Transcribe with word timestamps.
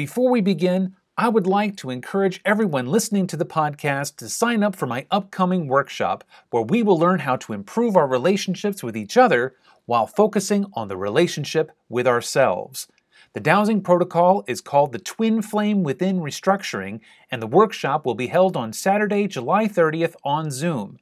Before 0.00 0.30
we 0.30 0.40
begin, 0.40 0.96
I 1.18 1.28
would 1.28 1.46
like 1.46 1.76
to 1.76 1.90
encourage 1.90 2.40
everyone 2.46 2.86
listening 2.86 3.26
to 3.26 3.36
the 3.36 3.44
podcast 3.44 4.16
to 4.16 4.30
sign 4.30 4.62
up 4.62 4.74
for 4.74 4.86
my 4.86 5.04
upcoming 5.10 5.68
workshop 5.68 6.24
where 6.48 6.62
we 6.62 6.82
will 6.82 6.98
learn 6.98 7.18
how 7.18 7.36
to 7.36 7.52
improve 7.52 7.98
our 7.98 8.06
relationships 8.06 8.82
with 8.82 8.96
each 8.96 9.18
other 9.18 9.56
while 9.84 10.06
focusing 10.06 10.64
on 10.72 10.88
the 10.88 10.96
relationship 10.96 11.70
with 11.90 12.06
ourselves. 12.06 12.88
The 13.34 13.40
dowsing 13.40 13.82
protocol 13.82 14.42
is 14.48 14.62
called 14.62 14.92
the 14.92 14.98
Twin 14.98 15.42
Flame 15.42 15.82
Within 15.82 16.20
Restructuring, 16.20 17.00
and 17.30 17.42
the 17.42 17.46
workshop 17.46 18.06
will 18.06 18.14
be 18.14 18.28
held 18.28 18.56
on 18.56 18.72
Saturday, 18.72 19.26
July 19.26 19.68
30th 19.68 20.14
on 20.24 20.50
Zoom. 20.50 20.98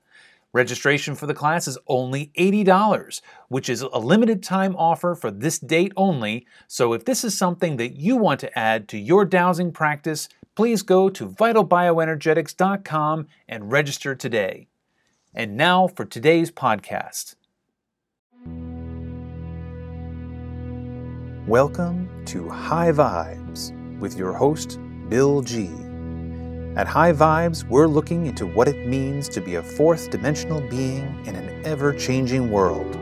Registration 0.55 1.15
for 1.15 1.27
the 1.27 1.35
class 1.35 1.69
is 1.69 1.77
only 1.87 2.33
$80, 2.39 3.21
which 3.49 3.69
is 3.69 3.83
a 3.83 3.99
limited 3.99 4.43
time 4.43 4.75
offer 4.77 5.15
for 5.15 5.31
this 5.31 5.59
date 5.59 5.93
only. 5.95 6.47
So 6.67 6.95
if 6.95 7.05
this 7.05 7.23
is 7.23 7.37
something 7.37 7.77
that 7.77 7.97
you 7.97 8.17
want 8.17 8.41
to 8.41 8.59
add 8.59 8.89
to 8.89 8.99
your 8.99 9.27
dowsing 9.27 9.73
practice, 9.73 10.27
please 10.55 10.81
go 10.81 11.11
to 11.11 11.29
vitalbioenergetics.com 11.29 13.27
and 13.47 13.71
register 13.71 14.15
today. 14.15 14.69
And 15.35 15.55
now 15.55 15.87
for 15.87 16.07
today's 16.07 16.51
podcast. 16.51 17.35
Welcome 21.47 22.25
to 22.25 22.49
High 22.49 22.93
Vibes 22.93 23.99
with 23.99 24.17
your 24.17 24.33
host, 24.33 24.79
Bill 25.11 25.43
G. 25.43 25.71
At 26.77 26.87
High 26.87 27.13
Vibes, 27.13 27.65
we're 27.65 27.89
looking 27.89 28.27
into 28.27 28.47
what 28.47 28.69
it 28.69 28.87
means 28.87 29.29
to 29.31 29.41
be 29.41 29.57
a 29.57 29.63
fourth 29.63 30.11
dimensional 30.11 30.61
being 30.61 31.21
in 31.27 31.35
an 31.35 31.65
ever 31.65 31.93
changing 31.93 32.51
world. 32.51 32.97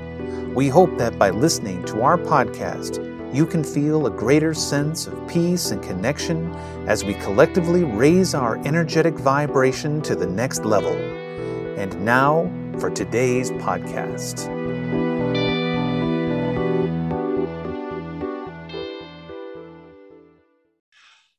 We 0.54 0.68
hope 0.68 0.96
that 0.96 1.18
by 1.18 1.30
listening 1.30 1.84
to 1.86 2.00
our 2.02 2.16
podcast, 2.16 3.02
you 3.34 3.44
can 3.44 3.62
feel 3.62 4.06
a 4.06 4.10
greater 4.10 4.54
sense 4.54 5.06
of 5.06 5.28
peace 5.28 5.72
and 5.72 5.82
connection 5.82 6.54
as 6.86 7.04
we 7.04 7.14
collectively 7.14 7.84
raise 7.84 8.34
our 8.34 8.56
energetic 8.66 9.14
vibration 9.14 10.00
to 10.02 10.14
the 10.14 10.26
next 10.26 10.64
level. 10.64 10.96
And 11.76 12.02
now 12.02 12.50
for 12.78 12.88
today's 12.88 13.50
podcast. 13.50 14.65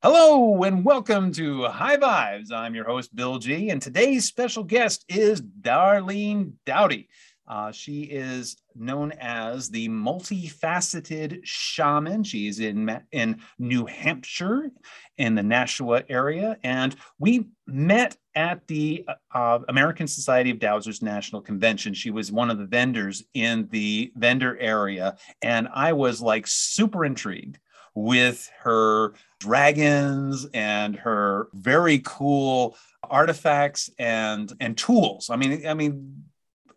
Hello 0.09 0.63
and 0.63 0.85
welcome 0.85 1.33
to 1.33 1.65
High 1.65 1.97
Vibes. 1.97 2.49
I'm 2.53 2.73
your 2.73 2.85
host, 2.85 3.13
Bill 3.13 3.39
G, 3.39 3.71
and 3.71 3.81
today's 3.81 4.23
special 4.23 4.63
guest 4.63 5.03
is 5.09 5.41
Darlene 5.41 6.53
Doughty. 6.65 7.09
Uh, 7.45 7.73
she 7.73 8.03
is 8.03 8.55
known 8.73 9.11
as 9.19 9.69
the 9.69 9.89
multifaceted 9.89 11.41
shaman. 11.43 12.23
She's 12.23 12.61
in, 12.61 13.01
in 13.11 13.41
New 13.59 13.85
Hampshire 13.85 14.71
in 15.17 15.35
the 15.35 15.43
Nashua 15.43 16.05
area. 16.07 16.57
And 16.63 16.95
we 17.19 17.49
met 17.65 18.15
at 18.33 18.65
the 18.67 19.05
uh, 19.33 19.59
American 19.67 20.07
Society 20.07 20.51
of 20.51 20.59
Dowsers 20.59 21.01
National 21.01 21.41
Convention. 21.41 21.93
She 21.93 22.11
was 22.11 22.31
one 22.31 22.49
of 22.49 22.59
the 22.59 22.65
vendors 22.65 23.25
in 23.33 23.67
the 23.71 24.13
vendor 24.15 24.57
area. 24.57 25.17
And 25.41 25.67
I 25.73 25.91
was 25.91 26.21
like 26.21 26.47
super 26.47 27.03
intrigued 27.03 27.59
with 27.97 28.47
her 28.59 29.13
dragons 29.39 30.45
and 30.53 30.95
her 30.95 31.47
very 31.53 31.99
cool 32.05 32.77
artifacts 33.03 33.89
and 33.97 34.53
and 34.59 34.77
tools. 34.77 35.31
I 35.31 35.35
mean, 35.35 35.65
I 35.65 35.73
mean, 35.73 36.25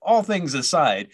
all 0.00 0.22
things 0.22 0.54
aside, 0.54 1.08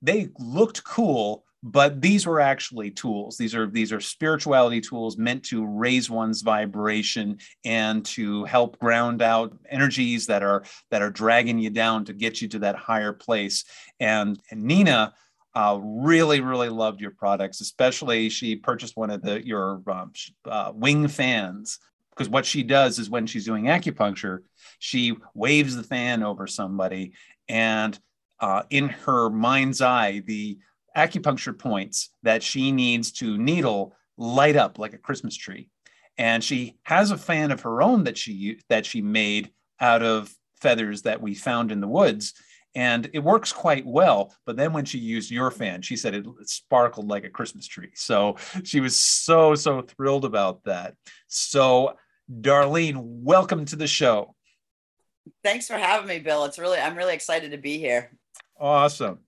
they 0.00 0.28
looked 0.38 0.84
cool, 0.84 1.44
but 1.64 2.00
these 2.00 2.24
were 2.24 2.40
actually 2.40 2.92
tools. 2.92 3.36
These 3.36 3.56
are 3.56 3.66
these 3.66 3.92
are 3.92 4.00
spirituality 4.00 4.80
tools 4.80 5.18
meant 5.18 5.42
to 5.46 5.66
raise 5.66 6.08
one's 6.08 6.42
vibration 6.42 7.38
and 7.64 8.06
to 8.06 8.44
help 8.44 8.78
ground 8.78 9.22
out 9.22 9.58
energies 9.68 10.28
that 10.28 10.44
are 10.44 10.62
that 10.92 11.02
are 11.02 11.10
dragging 11.10 11.58
you 11.58 11.70
down 11.70 12.04
to 12.04 12.12
get 12.12 12.40
you 12.40 12.46
to 12.50 12.60
that 12.60 12.76
higher 12.76 13.12
place. 13.12 13.64
And, 13.98 14.38
and 14.52 14.62
Nina 14.62 15.14
uh, 15.54 15.78
really, 15.82 16.40
really 16.40 16.68
loved 16.68 17.00
your 17.00 17.10
products. 17.10 17.60
Especially, 17.60 18.28
she 18.28 18.56
purchased 18.56 18.96
one 18.96 19.10
of 19.10 19.22
the 19.22 19.44
your 19.46 19.82
um, 19.90 20.12
uh, 20.44 20.72
wing 20.74 21.08
fans 21.08 21.78
because 22.10 22.28
what 22.28 22.46
she 22.46 22.62
does 22.62 22.98
is 22.98 23.08
when 23.08 23.26
she's 23.26 23.44
doing 23.44 23.64
acupuncture, 23.64 24.40
she 24.78 25.16
waves 25.34 25.76
the 25.76 25.82
fan 25.82 26.22
over 26.22 26.46
somebody, 26.46 27.12
and 27.48 27.98
uh, 28.40 28.62
in 28.70 28.88
her 28.88 29.30
mind's 29.30 29.80
eye, 29.80 30.22
the 30.26 30.58
acupuncture 30.96 31.56
points 31.56 32.10
that 32.22 32.42
she 32.42 32.72
needs 32.72 33.12
to 33.12 33.38
needle 33.38 33.94
light 34.16 34.56
up 34.56 34.78
like 34.78 34.94
a 34.94 34.98
Christmas 34.98 35.36
tree. 35.36 35.68
And 36.16 36.42
she 36.42 36.76
has 36.82 37.12
a 37.12 37.18
fan 37.18 37.52
of 37.52 37.60
her 37.60 37.80
own 37.80 38.04
that 38.04 38.18
she 38.18 38.58
that 38.68 38.84
she 38.84 39.00
made 39.00 39.50
out 39.80 40.02
of 40.02 40.34
feathers 40.60 41.02
that 41.02 41.22
we 41.22 41.34
found 41.34 41.70
in 41.70 41.80
the 41.80 41.86
woods 41.86 42.34
and 42.74 43.08
it 43.12 43.20
works 43.20 43.52
quite 43.52 43.86
well. 43.86 44.34
But 44.46 44.56
then 44.56 44.72
when 44.72 44.84
she 44.84 44.98
used 44.98 45.30
your 45.30 45.50
fan, 45.50 45.82
she 45.82 45.96
said 45.96 46.14
it, 46.14 46.26
sparkled 46.44 47.08
like 47.08 47.24
a 47.24 47.30
Christmas 47.30 47.66
tree. 47.66 47.90
So 47.94 48.36
she 48.64 48.80
was 48.80 48.98
so, 48.98 49.54
so 49.54 49.82
thrilled 49.82 50.24
about 50.24 50.64
that. 50.64 50.94
So, 51.26 51.94
Darlene, 52.30 53.00
welcome 53.02 53.64
to 53.66 53.76
the 53.76 53.86
show. 53.86 54.34
Thanks 55.42 55.66
for 55.66 55.76
having 55.76 56.08
me, 56.08 56.18
Bill. 56.18 56.44
It's 56.44 56.58
really, 56.58 56.78
I'm 56.78 56.96
really 56.96 57.14
excited 57.14 57.50
to 57.52 57.58
be 57.58 57.78
here. 57.78 58.10
Awesome. 58.58 59.20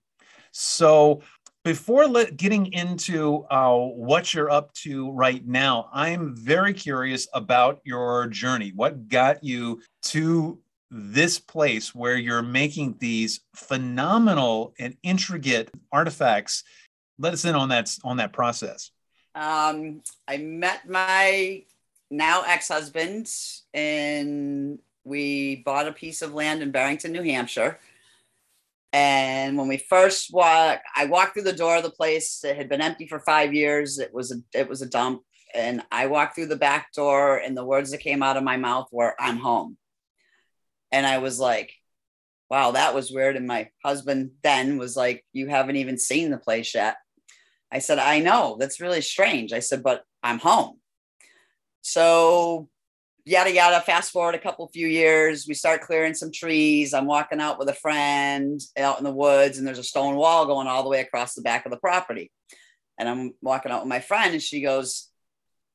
So, 0.53 1.23
before 1.63 2.07
let, 2.07 2.39
getting 2.39 2.73
into 2.73 3.45
uh, 3.51 3.77
what 3.77 4.33
you're 4.33 4.51
up 4.51 4.73
to 4.73 5.11
right 5.11 5.47
now, 5.47 5.91
I'm 5.93 6.35
very 6.35 6.73
curious 6.73 7.29
about 7.35 7.81
your 7.85 8.29
journey. 8.29 8.73
What 8.75 9.09
got 9.09 9.45
you 9.45 9.83
to 10.05 10.59
this 10.91 11.39
place 11.39 11.95
where 11.95 12.17
you're 12.17 12.43
making 12.43 12.97
these 12.99 13.41
phenomenal 13.55 14.75
and 14.79 14.97
intricate 15.03 15.71
artifacts 15.93 16.65
let 17.21 17.35
us 17.35 17.45
in 17.45 17.55
on 17.55 17.69
that 17.69 17.97
on 18.03 18.17
that 18.17 18.33
process. 18.33 18.91
Um, 19.35 20.03
i 20.27 20.39
met 20.39 20.89
my 20.89 21.63
now 22.11 22.43
ex-husband 22.43 23.29
and 23.73 24.79
we 25.05 25.63
bought 25.65 25.87
a 25.87 25.93
piece 25.93 26.23
of 26.23 26.35
land 26.35 26.63
in 26.63 26.73
barrington 26.73 27.13
new 27.13 27.23
hampshire. 27.23 27.79
And 28.93 29.57
when 29.57 29.69
we 29.69 29.77
first 29.77 30.33
walked 30.33 30.83
i 30.97 31.05
walked 31.05 31.35
through 31.35 31.45
the 31.45 31.53
door 31.53 31.77
of 31.77 31.85
the 31.85 31.91
place. 31.91 32.43
It 32.43 32.57
had 32.57 32.69
been 32.69 32.81
empty 32.81 33.07
for 33.07 33.21
five 33.21 33.55
years. 33.55 33.99
It 33.99 34.13
was 34.13 34.33
a 34.33 34.59
it 34.59 34.69
was 34.69 34.83
a 34.83 34.87
dump. 34.87 35.23
And 35.55 35.83
i 35.93 36.07
walked 36.07 36.35
through 36.35 36.47
the 36.47 36.57
back 36.57 36.93
door 36.93 37.37
and 37.37 37.57
the 37.57 37.65
words 37.65 37.91
that 37.93 37.99
came 37.99 38.23
out 38.23 38.37
of 38.37 38.43
my 38.43 38.57
mouth 38.57 38.89
were 38.91 39.15
i'm 39.21 39.37
home 39.37 39.77
and 40.93 41.07
I 41.07 41.19
was 41.19 41.39
like, 41.39 41.73
wow, 42.51 42.73
that 42.73 42.95
was 42.95 43.13
weird. 43.13 43.37
And 43.37 43.47
my 43.47 43.69
husband 43.85 44.33
then 44.43 44.79
was 44.79 44.97
like, 44.97 45.25
you 45.33 45.49
haven't 45.49 45.77
even 45.77 45.99
seen 45.99 46.31
the 46.31 46.39
place 46.39 46.75
yet. 46.75 46.97
I 47.73 47.79
said, 47.79 47.99
I 47.99 48.19
know, 48.19 48.57
that's 48.59 48.81
really 48.81 49.01
strange. 49.01 49.53
I 49.53 49.61
said, 49.61 49.83
but 49.83 50.03
I'm 50.23 50.39
home. 50.39 50.79
So 51.83 52.69
yada 53.25 53.53
yada 53.53 53.81
fast 53.81 54.11
forward 54.11 54.35
a 54.35 54.39
couple 54.39 54.67
few 54.69 54.87
years 54.87 55.47
we 55.47 55.55
start 55.55 55.83
clearing 55.83 56.15
some 56.15 56.33
trees 56.33 56.95
i'm 56.95 57.07
walking 57.07 57.41
out 57.41 57.59
with 57.59 57.69
a 57.69 57.75
friend 57.75 58.61
out 58.79 58.99
in 58.99 59.05
the 59.05 59.13
woods 59.13 59.59
and 59.59 59.67
there's 59.67 59.79
a 59.79 59.85
stone 59.85 60.17
wall 60.17 60.47
going 60.47 60.67
all 60.67 60.83
the 60.83 60.89
way 60.89 61.01
across 61.01 61.35
the 61.35 61.43
back 61.43 61.67
of 61.67 61.71
the 61.71 61.79
property 61.79 62.31
and 62.99 63.09
i'm 63.09 63.33
walking 63.43 63.71
out 63.71 63.83
with 63.83 63.89
my 63.89 64.01
friend 64.01 64.33
and 64.33 64.43
she 64.43 64.63
goes 64.63 65.11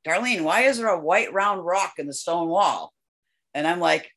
darlene 0.08 0.42
why 0.42 0.62
is 0.62 0.80
there 0.80 0.88
a 0.88 1.00
white 1.00 1.32
round 1.34 1.64
rock 1.64 1.94
in 2.00 2.08
the 2.08 2.14
stone 2.14 2.48
wall 2.48 2.92
and 3.54 3.68
i'm 3.68 3.80
like 3.80 4.10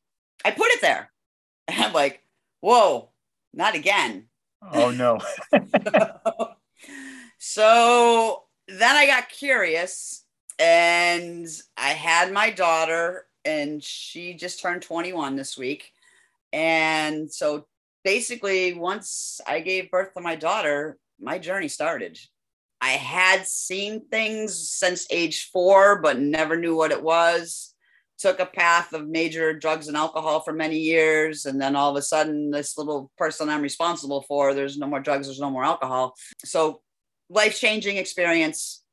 I 0.43 0.51
put 0.51 0.71
it 0.71 0.81
there. 0.81 1.11
And 1.69 1.83
I'm 1.83 1.93
like, 1.93 2.23
whoa, 2.61 3.11
not 3.53 3.75
again. 3.75 4.25
Oh 4.73 4.89
no. 4.89 5.19
so 7.37 8.43
then 8.67 8.95
I 8.95 9.05
got 9.05 9.29
curious 9.29 10.25
and 10.57 11.47
I 11.77 11.89
had 11.89 12.33
my 12.33 12.49
daughter 12.49 13.27
and 13.45 13.83
she 13.83 14.33
just 14.33 14.61
turned 14.61 14.81
21 14.81 15.35
this 15.35 15.59
week. 15.59 15.91
And 16.51 17.31
so 17.31 17.67
basically, 18.03 18.73
once 18.73 19.39
I 19.45 19.59
gave 19.59 19.91
birth 19.91 20.15
to 20.15 20.21
my 20.21 20.35
daughter, 20.35 20.97
my 21.19 21.37
journey 21.37 21.67
started. 21.67 22.17
I 22.81 22.91
had 22.91 23.45
seen 23.45 24.07
things 24.09 24.71
since 24.71 25.05
age 25.11 25.49
four, 25.51 26.01
but 26.01 26.19
never 26.19 26.57
knew 26.57 26.75
what 26.75 26.91
it 26.91 27.03
was 27.03 27.75
took 28.19 28.39
a 28.39 28.45
path 28.45 28.93
of 28.93 29.07
major 29.07 29.53
drugs 29.53 29.87
and 29.87 29.95
alcohol 29.95 30.41
for 30.41 30.53
many 30.53 30.77
years 30.77 31.45
and 31.45 31.59
then 31.61 31.75
all 31.75 31.89
of 31.89 31.95
a 31.95 32.01
sudden 32.01 32.51
this 32.51 32.77
little 32.77 33.09
person 33.17 33.49
i'm 33.49 33.61
responsible 33.61 34.23
for 34.23 34.53
there's 34.53 34.77
no 34.77 34.87
more 34.87 34.99
drugs 34.99 35.27
there's 35.27 35.39
no 35.39 35.49
more 35.49 35.63
alcohol. 35.63 36.15
So 36.43 36.81
life 37.29 37.59
changing 37.59 37.97
experience. 37.97 38.83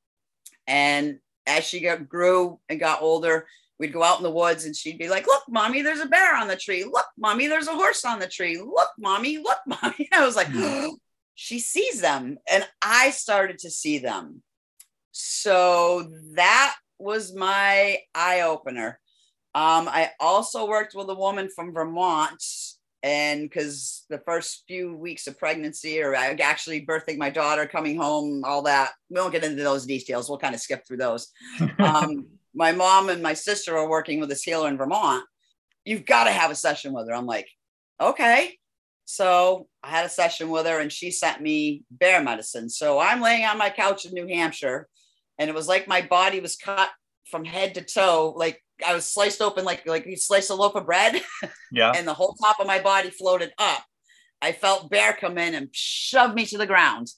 And 0.66 1.18
as 1.46 1.64
she 1.64 1.80
got, 1.80 2.08
grew 2.08 2.58
and 2.68 2.80
got 2.80 3.02
older 3.02 3.46
we'd 3.78 3.92
go 3.92 4.02
out 4.02 4.18
in 4.18 4.22
the 4.22 4.30
woods 4.30 4.64
and 4.64 4.74
she'd 4.74 4.98
be 4.98 5.08
like 5.08 5.26
look 5.26 5.42
mommy 5.48 5.82
there's 5.82 6.00
a 6.00 6.06
bear 6.06 6.36
on 6.36 6.48
the 6.48 6.56
tree. 6.56 6.84
Look 6.84 7.06
mommy 7.18 7.46
there's 7.46 7.68
a 7.68 7.74
horse 7.74 8.04
on 8.04 8.18
the 8.18 8.26
tree. 8.26 8.58
Look 8.58 8.88
mommy 8.98 9.38
look 9.38 9.58
mommy. 9.66 10.08
I 10.12 10.24
was 10.24 10.36
like 10.36 10.48
mm-hmm. 10.48 10.94
she 11.34 11.58
sees 11.58 12.00
them. 12.00 12.38
And 12.50 12.66
i 12.82 13.10
started 13.10 13.58
to 13.60 13.70
see 13.70 13.98
them. 13.98 14.42
So 15.12 16.10
that 16.34 16.76
was 16.98 17.34
my 17.34 17.98
eye 18.14 18.42
opener. 18.42 18.98
Um, 19.56 19.88
I 19.88 20.10
also 20.20 20.68
worked 20.68 20.94
with 20.94 21.08
a 21.08 21.14
woman 21.14 21.48
from 21.48 21.72
Vermont, 21.72 22.44
and 23.02 23.40
because 23.40 24.04
the 24.10 24.18
first 24.18 24.64
few 24.68 24.94
weeks 24.94 25.26
of 25.26 25.38
pregnancy, 25.38 26.02
or 26.02 26.14
actually 26.14 26.84
birthing 26.84 27.16
my 27.16 27.30
daughter, 27.30 27.66
coming 27.66 27.96
home, 27.96 28.42
all 28.44 28.60
that, 28.64 28.90
we 29.08 29.18
won't 29.18 29.32
get 29.32 29.44
into 29.44 29.62
those 29.62 29.86
details. 29.86 30.28
We'll 30.28 30.36
kind 30.36 30.54
of 30.54 30.60
skip 30.60 30.86
through 30.86 30.98
those. 30.98 31.28
um, 31.78 32.26
my 32.54 32.72
mom 32.72 33.08
and 33.08 33.22
my 33.22 33.32
sister 33.32 33.74
are 33.78 33.88
working 33.88 34.20
with 34.20 34.28
this 34.28 34.42
healer 34.42 34.68
in 34.68 34.76
Vermont. 34.76 35.24
You've 35.86 36.04
got 36.04 36.24
to 36.24 36.32
have 36.32 36.50
a 36.50 36.54
session 36.54 36.92
with 36.92 37.08
her. 37.08 37.14
I'm 37.14 37.24
like, 37.24 37.48
okay. 37.98 38.58
So 39.06 39.68
I 39.82 39.88
had 39.88 40.04
a 40.04 40.10
session 40.10 40.50
with 40.50 40.66
her 40.66 40.80
and 40.80 40.92
she 40.92 41.10
sent 41.10 41.40
me 41.40 41.84
bear 41.90 42.22
medicine. 42.22 42.68
So 42.68 42.98
I'm 42.98 43.22
laying 43.22 43.46
on 43.46 43.56
my 43.56 43.70
couch 43.70 44.04
in 44.04 44.12
New 44.12 44.26
Hampshire 44.26 44.86
and 45.38 45.48
it 45.48 45.54
was 45.54 45.66
like 45.66 45.88
my 45.88 46.02
body 46.02 46.40
was 46.40 46.56
cut 46.56 46.90
from 47.30 47.44
head 47.44 47.74
to 47.76 47.82
toe. 47.82 48.34
Like 48.36 48.62
I 48.84 48.94
was 48.94 49.06
sliced 49.06 49.40
open, 49.40 49.64
like, 49.64 49.86
like 49.86 50.06
you 50.06 50.16
slice 50.16 50.50
a 50.50 50.54
loaf 50.54 50.74
of 50.74 50.86
bread. 50.86 51.20
Yeah. 51.72 51.92
and 51.94 52.06
the 52.06 52.14
whole 52.14 52.34
top 52.34 52.60
of 52.60 52.66
my 52.66 52.80
body 52.80 53.10
floated 53.10 53.52
up. 53.58 53.84
I 54.40 54.52
felt 54.52 54.88
bear 54.88 55.12
come 55.12 55.36
in 55.36 55.54
and 55.54 55.68
shove 55.72 56.32
me 56.32 56.46
to 56.46 56.58
the 56.58 56.66
ground. 56.66 57.08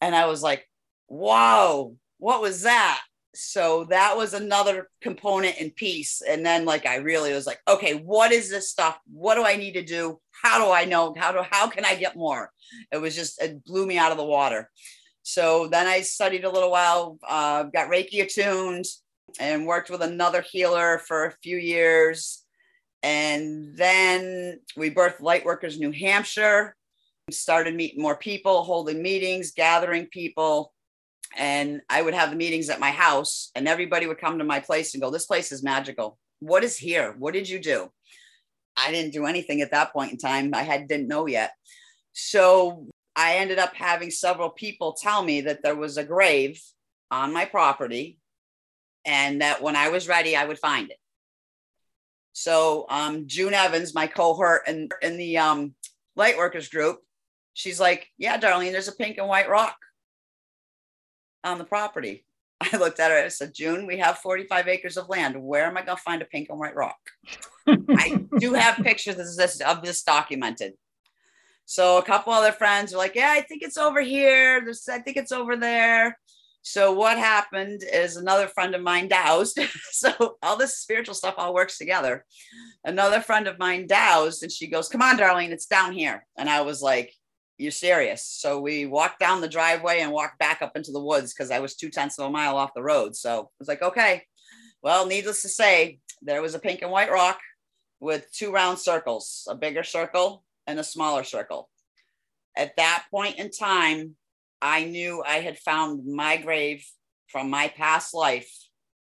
And 0.00 0.14
I 0.14 0.26
was 0.26 0.42
like, 0.42 0.66
whoa, 1.08 1.96
what 2.18 2.40
was 2.40 2.62
that? 2.62 3.02
so 3.34 3.84
that 3.84 4.16
was 4.16 4.34
another 4.34 4.90
component 5.00 5.56
and 5.58 5.74
piece 5.74 6.20
and 6.28 6.44
then 6.44 6.64
like 6.64 6.84
i 6.84 6.96
really 6.96 7.32
was 7.32 7.46
like 7.46 7.60
okay 7.66 7.94
what 7.94 8.30
is 8.30 8.50
this 8.50 8.70
stuff 8.70 8.98
what 9.10 9.36
do 9.36 9.44
i 9.44 9.56
need 9.56 9.72
to 9.72 9.82
do 9.82 10.20
how 10.42 10.62
do 10.62 10.70
i 10.70 10.84
know 10.84 11.14
how 11.16 11.32
do 11.32 11.38
how 11.50 11.66
can 11.66 11.84
i 11.84 11.94
get 11.94 12.16
more 12.16 12.50
it 12.92 12.98
was 12.98 13.14
just 13.14 13.40
it 13.40 13.64
blew 13.64 13.86
me 13.86 13.96
out 13.96 14.12
of 14.12 14.18
the 14.18 14.24
water 14.24 14.70
so 15.22 15.66
then 15.68 15.86
i 15.86 16.02
studied 16.02 16.44
a 16.44 16.50
little 16.50 16.70
while 16.70 17.18
uh, 17.26 17.62
got 17.64 17.90
reiki 17.90 18.22
attuned 18.22 18.84
and 19.40 19.66
worked 19.66 19.90
with 19.90 20.02
another 20.02 20.42
healer 20.42 20.98
for 21.06 21.26
a 21.26 21.36
few 21.42 21.56
years 21.56 22.44
and 23.02 23.76
then 23.76 24.60
we 24.76 24.90
birthed 24.90 25.20
lightworkers 25.20 25.78
new 25.78 25.90
hampshire 25.90 26.76
started 27.30 27.74
meeting 27.74 28.02
more 28.02 28.16
people 28.16 28.62
holding 28.62 29.02
meetings 29.02 29.52
gathering 29.52 30.06
people 30.06 30.72
and 31.36 31.80
I 31.88 32.02
would 32.02 32.14
have 32.14 32.30
the 32.30 32.36
meetings 32.36 32.68
at 32.68 32.80
my 32.80 32.90
house, 32.90 33.50
and 33.54 33.66
everybody 33.66 34.06
would 34.06 34.18
come 34.18 34.38
to 34.38 34.44
my 34.44 34.60
place 34.60 34.94
and 34.94 35.02
go, 35.02 35.10
This 35.10 35.26
place 35.26 35.52
is 35.52 35.62
magical. 35.62 36.18
What 36.40 36.64
is 36.64 36.76
here? 36.76 37.14
What 37.18 37.34
did 37.34 37.48
you 37.48 37.60
do? 37.60 37.90
I 38.76 38.90
didn't 38.90 39.12
do 39.12 39.26
anything 39.26 39.60
at 39.60 39.70
that 39.70 39.92
point 39.92 40.12
in 40.12 40.18
time. 40.18 40.52
I 40.54 40.62
had 40.62 40.88
didn't 40.88 41.08
know 41.08 41.26
yet. 41.26 41.52
So 42.12 42.86
I 43.14 43.36
ended 43.36 43.58
up 43.58 43.74
having 43.74 44.10
several 44.10 44.50
people 44.50 44.94
tell 44.94 45.22
me 45.22 45.42
that 45.42 45.62
there 45.62 45.76
was 45.76 45.96
a 45.96 46.04
grave 46.04 46.60
on 47.10 47.32
my 47.32 47.44
property 47.44 48.18
and 49.04 49.40
that 49.40 49.62
when 49.62 49.76
I 49.76 49.88
was 49.88 50.08
ready, 50.08 50.36
I 50.36 50.44
would 50.44 50.58
find 50.58 50.90
it. 50.90 50.98
So 52.32 52.86
um, 52.88 53.26
June 53.26 53.54
Evans, 53.54 53.94
my 53.94 54.06
cohort 54.06 54.62
in, 54.66 54.88
in 55.02 55.16
the 55.16 55.38
um, 55.38 55.74
Lightworkers 56.18 56.70
group, 56.70 57.00
she's 57.52 57.80
like, 57.80 58.08
Yeah, 58.18 58.38
Darlene, 58.38 58.72
there's 58.72 58.88
a 58.88 58.92
pink 58.92 59.18
and 59.18 59.28
white 59.28 59.48
rock 59.48 59.76
on 61.44 61.58
the 61.58 61.64
property. 61.64 62.24
I 62.72 62.76
looked 62.76 63.00
at 63.00 63.10
her 63.10 63.18
and 63.18 63.32
said, 63.32 63.54
June, 63.54 63.86
we 63.86 63.98
have 63.98 64.18
45 64.18 64.68
acres 64.68 64.96
of 64.96 65.08
land. 65.08 65.42
Where 65.42 65.64
am 65.64 65.76
I 65.76 65.82
going 65.82 65.96
to 65.96 66.02
find 66.02 66.22
a 66.22 66.26
pink 66.26 66.48
and 66.48 66.58
white 66.58 66.74
rock? 66.74 66.98
I 67.66 68.24
do 68.38 68.54
have 68.54 68.76
pictures 68.76 69.18
of 69.18 69.36
this, 69.36 69.60
of 69.60 69.82
this 69.82 70.02
documented. 70.02 70.74
So 71.64 71.98
a 71.98 72.02
couple 72.02 72.32
other 72.32 72.52
friends 72.52 72.92
were 72.92 72.98
like, 72.98 73.14
yeah, 73.14 73.30
I 73.30 73.40
think 73.40 73.62
it's 73.62 73.78
over 73.78 74.00
here. 74.00 74.60
There's, 74.64 74.88
I 74.88 74.98
think 74.98 75.16
it's 75.16 75.32
over 75.32 75.56
there. 75.56 76.18
So 76.62 76.92
what 76.92 77.18
happened 77.18 77.82
is 77.82 78.16
another 78.16 78.46
friend 78.46 78.74
of 78.74 78.82
mine 78.82 79.08
dowsed. 79.08 79.58
so 79.90 80.36
all 80.42 80.56
this 80.56 80.78
spiritual 80.78 81.14
stuff 81.14 81.34
all 81.36 81.52
works 81.52 81.76
together. 81.76 82.24
Another 82.84 83.20
friend 83.20 83.48
of 83.48 83.58
mine 83.58 83.88
dowsed 83.88 84.44
and 84.44 84.52
she 84.52 84.68
goes, 84.68 84.88
come 84.88 85.02
on, 85.02 85.16
darling, 85.16 85.50
it's 85.50 85.66
down 85.66 85.92
here. 85.92 86.24
And 86.38 86.48
I 86.48 86.60
was 86.60 86.80
like, 86.80 87.12
you're 87.58 87.72
serious. 87.72 88.24
So 88.24 88.60
we 88.60 88.86
walked 88.86 89.18
down 89.18 89.40
the 89.40 89.48
driveway 89.48 90.00
and 90.00 90.12
walked 90.12 90.38
back 90.38 90.62
up 90.62 90.76
into 90.76 90.92
the 90.92 91.02
woods 91.02 91.34
because 91.34 91.50
I 91.50 91.58
was 91.58 91.74
two 91.74 91.90
tenths 91.90 92.18
of 92.18 92.26
a 92.26 92.30
mile 92.30 92.56
off 92.56 92.74
the 92.74 92.82
road. 92.82 93.16
So 93.16 93.42
I 93.42 93.46
was 93.58 93.68
like, 93.68 93.82
okay. 93.82 94.22
Well, 94.82 95.06
needless 95.06 95.42
to 95.42 95.48
say, 95.48 95.98
there 96.22 96.42
was 96.42 96.54
a 96.54 96.60
pink 96.60 96.82
and 96.82 96.90
white 96.90 97.10
rock 97.10 97.40
with 98.00 98.32
two 98.32 98.52
round 98.52 98.78
circles, 98.78 99.46
a 99.48 99.54
bigger 99.54 99.82
circle 99.84 100.44
and 100.66 100.78
a 100.78 100.84
smaller 100.84 101.24
circle. 101.24 101.68
At 102.56 102.76
that 102.76 103.04
point 103.10 103.38
in 103.38 103.50
time, 103.50 104.16
I 104.62 104.84
knew 104.84 105.22
I 105.26 105.40
had 105.40 105.58
found 105.58 106.06
my 106.06 106.38
grave 106.38 106.86
from 107.28 107.50
my 107.50 107.68
past 107.68 108.14
life 108.14 108.50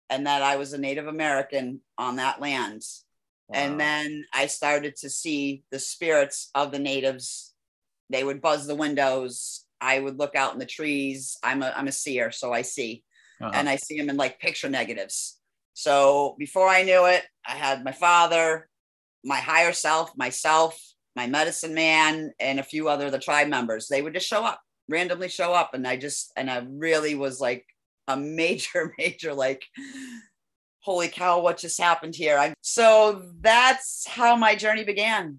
and 0.09 0.27
that 0.27 0.43
I 0.43 0.57
was 0.57 0.73
a 0.73 0.79
Native 0.79 1.07
American 1.07 1.81
on 1.99 2.17
that 2.17 2.41
land. 2.41 2.83
Wow. 3.49 3.59
And 3.59 3.81
then 3.81 4.25
I 4.33 4.47
started 4.47 4.97
to 4.97 5.11
see 5.11 5.65
the 5.71 5.79
spirits 5.79 6.51
of 6.55 6.73
the 6.73 6.79
natives 6.79 7.51
they 8.11 8.25
would 8.25 8.43
buzz 8.43 8.67
the 8.67 8.75
windows. 8.75 9.65
I 9.81 10.01
would 10.01 10.19
look 10.19 10.35
out 10.35 10.53
in 10.53 10.59
the 10.59 10.67
trees. 10.67 11.39
I'm 11.43 11.63
a 11.63 11.73
I'm 11.75 11.89
a 11.89 11.93
seer, 11.93 12.31
so 12.31 12.53
I 12.53 12.63
see, 12.63 13.05
uh-huh. 13.41 13.53
and 13.55 13.69
I 13.69 13.77
see 13.77 13.99
them 13.99 14.11
in 14.11 14.17
like 14.17 14.41
picture 14.41 14.69
negatives. 14.69 15.39
So 15.73 16.37
before 16.39 16.69
I 16.69 16.83
knew 16.83 17.07
it, 17.07 17.23
I 17.47 17.53
had 17.53 17.85
my 17.85 17.93
father, 17.93 18.69
my 19.25 19.37
higher 19.37 19.73
self, 19.73 20.15
myself, 20.17 20.79
my 21.17 21.27
medicine 21.27 21.73
man, 21.73 22.33
and 22.39 22.61
a 22.61 22.65
few 22.65 22.89
other 22.89 23.11
the 23.11 23.19
tribe 23.19 23.49
members. 23.49 23.87
They 23.89 24.03
would 24.03 24.13
just 24.13 24.29
show 24.29 24.45
up, 24.45 24.61
randomly 24.91 25.29
show 25.29 25.53
up, 25.55 25.75
and 25.75 25.87
I 25.87 25.97
just 25.97 26.33
and 26.37 26.51
I 26.51 26.67
really 26.69 27.15
was 27.15 27.41
like 27.41 27.65
a 28.09 28.17
major, 28.17 28.95
major 28.99 29.33
like 29.33 29.65
holy 30.81 31.09
cow, 31.09 31.41
what 31.41 31.59
just 31.59 31.81
happened 31.81 32.15
here? 32.15 32.39
I, 32.39 32.55
so 32.63 33.23
that's 33.41 34.07
how 34.07 34.37
my 34.37 34.55
journey 34.55 34.85
began. 34.85 35.39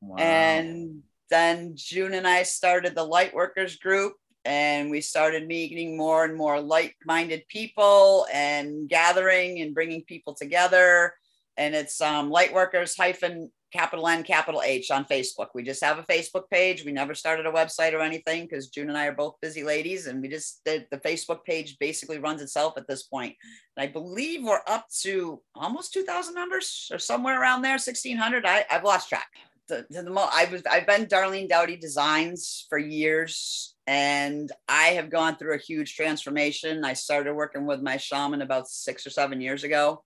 Wow. 0.00 0.16
And 0.18 1.02
then 1.30 1.72
June 1.74 2.14
and 2.14 2.26
I 2.26 2.42
started 2.42 2.94
the 2.94 3.08
Lightworkers 3.08 3.80
group 3.80 4.14
and 4.44 4.90
we 4.90 5.00
started 5.00 5.46
meeting 5.46 5.96
more 5.96 6.24
and 6.24 6.36
more 6.36 6.60
like-minded 6.60 7.44
people 7.48 8.26
and 8.32 8.88
gathering 8.88 9.60
and 9.62 9.74
bringing 9.74 10.02
people 10.02 10.34
together. 10.34 11.14
And 11.56 11.74
it's 11.74 12.00
um, 12.00 12.30
Lightworkers 12.30 12.96
hyphen 12.96 13.50
capital 13.74 14.08
N 14.08 14.22
capital 14.22 14.62
H 14.64 14.90
on 14.90 15.04
Facebook. 15.04 15.48
We 15.54 15.62
just 15.62 15.82
have 15.84 15.98
a 15.98 16.04
Facebook 16.04 16.48
page. 16.50 16.84
We 16.84 16.92
never 16.92 17.14
started 17.14 17.44
a 17.44 17.52
website 17.52 17.92
or 17.92 18.00
anything 18.00 18.44
because 18.44 18.68
June 18.68 18.88
and 18.88 18.96
I 18.96 19.06
are 19.06 19.14
both 19.14 19.40
busy 19.42 19.64
ladies, 19.64 20.06
and 20.06 20.22
we 20.22 20.28
just 20.28 20.64
the, 20.64 20.86
the 20.90 20.98
Facebook 20.98 21.44
page 21.44 21.76
basically 21.78 22.18
runs 22.18 22.40
itself 22.40 22.74
at 22.76 22.86
this 22.86 23.02
point. 23.02 23.34
And 23.76 23.84
I 23.84 23.92
believe 23.92 24.44
we're 24.44 24.60
up 24.66 24.86
to 25.02 25.42
almost 25.54 25.92
2,000 25.92 26.34
members 26.34 26.88
or 26.92 26.98
somewhere 26.98 27.40
around 27.40 27.62
there, 27.62 27.72
1,600. 27.72 28.46
I, 28.46 28.64
I've 28.70 28.84
lost 28.84 29.08
track 29.08 29.28
the, 29.68 29.86
the, 29.90 30.02
the 30.02 30.12
I 30.12 30.46
was 30.50 30.62
I've 30.70 30.86
been 30.86 31.06
Darlene 31.06 31.48
Doughty 31.48 31.76
Designs 31.76 32.66
for 32.68 32.78
years, 32.78 33.74
and 33.86 34.50
I 34.68 34.88
have 34.88 35.10
gone 35.10 35.36
through 35.36 35.54
a 35.54 35.58
huge 35.58 35.96
transformation. 35.96 36.84
I 36.84 36.92
started 36.94 37.34
working 37.34 37.66
with 37.66 37.82
my 37.82 37.96
shaman 37.96 38.42
about 38.42 38.68
six 38.68 39.06
or 39.06 39.10
seven 39.10 39.40
years 39.40 39.64
ago, 39.64 40.04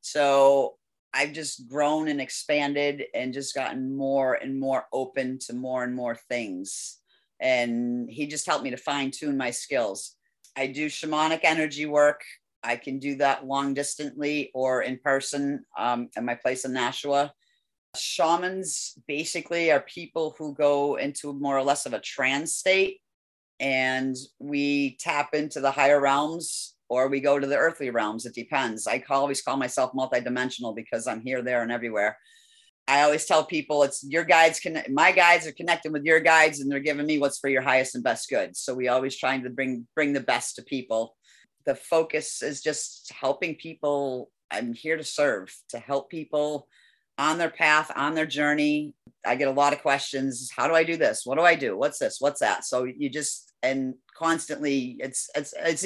so 0.00 0.77
I've 1.14 1.32
just 1.32 1.68
grown 1.68 2.08
and 2.08 2.20
expanded 2.20 3.04
and 3.14 3.32
just 3.32 3.54
gotten 3.54 3.96
more 3.96 4.34
and 4.34 4.58
more 4.58 4.84
open 4.92 5.38
to 5.46 5.54
more 5.54 5.84
and 5.84 5.94
more 5.94 6.14
things. 6.14 6.98
And 7.40 8.10
he 8.10 8.26
just 8.26 8.46
helped 8.46 8.64
me 8.64 8.70
to 8.70 8.76
fine 8.76 9.10
tune 9.10 9.36
my 9.36 9.50
skills. 9.50 10.16
I 10.56 10.66
do 10.66 10.86
shamanic 10.86 11.40
energy 11.44 11.86
work. 11.86 12.22
I 12.62 12.76
can 12.76 12.98
do 12.98 13.16
that 13.16 13.46
long 13.46 13.74
distantly 13.74 14.50
or 14.52 14.82
in 14.82 14.98
person 14.98 15.64
um, 15.78 16.08
at 16.16 16.24
my 16.24 16.34
place 16.34 16.64
in 16.64 16.72
Nashua 16.72 17.32
Shamans 17.96 18.98
basically 19.06 19.70
are 19.70 19.80
people 19.80 20.34
who 20.38 20.54
go 20.54 20.96
into 20.96 21.32
more 21.32 21.56
or 21.56 21.62
less 21.62 21.86
of 21.86 21.94
a 21.94 22.00
trance 22.00 22.54
state 22.54 23.00
and 23.60 24.16
we 24.38 24.96
tap 25.00 25.34
into 25.34 25.60
the 25.60 25.70
higher 25.70 26.00
realms 26.00 26.74
or 26.88 27.08
we 27.08 27.20
go 27.20 27.38
to 27.38 27.46
the 27.46 27.56
earthly 27.56 27.90
realms. 27.90 28.26
It 28.26 28.34
depends. 28.34 28.86
I 28.86 29.02
always 29.10 29.42
call 29.42 29.56
myself 29.56 29.92
multidimensional 29.92 30.74
because 30.74 31.06
I'm 31.06 31.20
here, 31.20 31.42
there, 31.42 31.62
and 31.62 31.72
everywhere. 31.72 32.16
I 32.88 33.02
always 33.02 33.26
tell 33.26 33.44
people 33.44 33.82
it's 33.82 34.02
your 34.02 34.24
guides 34.24 34.58
can 34.60 34.82
my 34.88 35.12
guides 35.12 35.46
are 35.46 35.52
connecting 35.52 35.92
with 35.92 36.04
your 36.04 36.20
guides 36.20 36.60
and 36.60 36.72
they're 36.72 36.80
giving 36.80 37.04
me 37.04 37.18
what's 37.18 37.38
for 37.38 37.50
your 37.50 37.60
highest 37.60 37.94
and 37.94 38.02
best 38.02 38.30
good. 38.30 38.56
So 38.56 38.74
we 38.74 38.88
always 38.88 39.16
trying 39.16 39.42
to 39.44 39.50
bring 39.50 39.86
bring 39.94 40.14
the 40.14 40.20
best 40.20 40.56
to 40.56 40.62
people. 40.62 41.14
The 41.66 41.74
focus 41.74 42.42
is 42.42 42.62
just 42.62 43.12
helping 43.12 43.56
people. 43.56 44.30
I'm 44.50 44.72
here 44.72 44.96
to 44.96 45.04
serve, 45.04 45.54
to 45.68 45.78
help 45.78 46.08
people 46.08 46.66
on 47.18 47.36
their 47.36 47.50
path, 47.50 47.92
on 47.94 48.14
their 48.14 48.24
journey. 48.24 48.94
I 49.26 49.34
get 49.34 49.48
a 49.48 49.52
lot 49.52 49.74
of 49.74 49.82
questions. 49.82 50.50
How 50.56 50.66
do 50.66 50.74
I 50.74 50.84
do 50.84 50.96
this? 50.96 51.26
What 51.26 51.36
do 51.36 51.44
I 51.44 51.56
do? 51.56 51.76
What's 51.76 51.98
this? 51.98 52.16
What's 52.20 52.40
that? 52.40 52.64
So 52.64 52.84
you 52.84 53.10
just 53.10 53.52
and 53.62 53.94
constantly 54.16 54.96
it's 55.00 55.28
it's 55.34 55.52
it's 55.58 55.84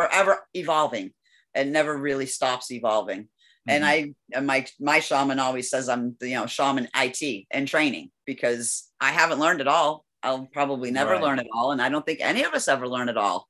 forever 0.00 0.46
evolving 0.54 1.12
and 1.54 1.72
never 1.72 1.96
really 1.96 2.26
stops 2.26 2.70
evolving. 2.70 3.22
Mm-hmm. 3.22 3.70
And 3.70 3.84
I 3.84 4.14
and 4.32 4.46
my 4.46 4.66
my 4.78 5.00
shaman 5.00 5.38
always 5.38 5.68
says 5.70 5.88
I'm 5.88 6.16
you 6.22 6.34
know 6.34 6.46
shaman 6.46 6.88
IT 6.96 7.46
and 7.50 7.68
training 7.68 8.10
because 8.26 8.90
I 9.00 9.10
haven't 9.10 9.40
learned 9.40 9.60
it 9.60 9.68
all. 9.68 10.04
I'll 10.22 10.46
probably 10.52 10.90
never 10.90 11.12
right. 11.12 11.22
learn 11.22 11.38
it 11.38 11.46
all, 11.54 11.72
and 11.72 11.80
I 11.80 11.88
don't 11.88 12.04
think 12.04 12.20
any 12.20 12.44
of 12.44 12.52
us 12.52 12.68
ever 12.68 12.88
learn 12.88 13.08
it 13.08 13.16
all. 13.16 13.48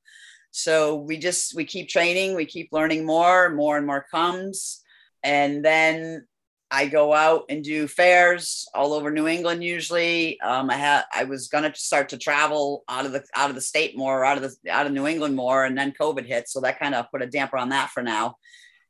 So 0.50 0.97
we 0.97 1.19
just 1.19 1.54
we 1.54 1.64
keep 1.64 1.88
training, 1.88 2.35
we 2.35 2.47
keep 2.47 2.71
learning 2.73 3.07
more, 3.07 3.50
more 3.50 3.76
and 3.76 3.87
more 3.87 4.04
comes. 4.11 4.83
And 5.23 5.64
then 5.64 6.26
I 6.71 6.87
go 6.87 7.12
out 7.12 7.47
and 7.49 7.65
do 7.65 7.89
fairs 7.89 8.69
all 8.75 8.93
over 8.93 9.11
New 9.11 9.27
England. 9.27 9.65
Usually, 9.65 10.41
um, 10.41 10.71
I 10.71 10.77
had 10.77 11.05
I 11.12 11.25
was 11.25 11.49
gonna 11.49 11.75
start 11.75 12.11
to 12.11 12.19
travel 12.19 12.85
out 12.89 13.07
of 13.07 13.12
the 13.12 13.25
out 13.35 13.50
of 13.50 13.57
the 13.57 13.62
state 13.62 13.97
more, 13.97 14.25
out 14.25 14.37
of 14.37 14.43
the 14.43 14.71
out 14.71 14.87
of 14.87 14.93
New 14.93 15.07
England 15.07 15.35
more, 15.35 15.65
and 15.65 15.77
then 15.77 15.93
COVID 16.00 16.27
hit, 16.27 16.49
so 16.49 16.61
that 16.61 16.79
kind 16.79 16.95
of 16.95 17.11
put 17.11 17.23
a 17.23 17.27
damper 17.27 17.57
on 17.57 17.71
that 17.71 17.91
for 17.91 18.03
now. 18.03 18.37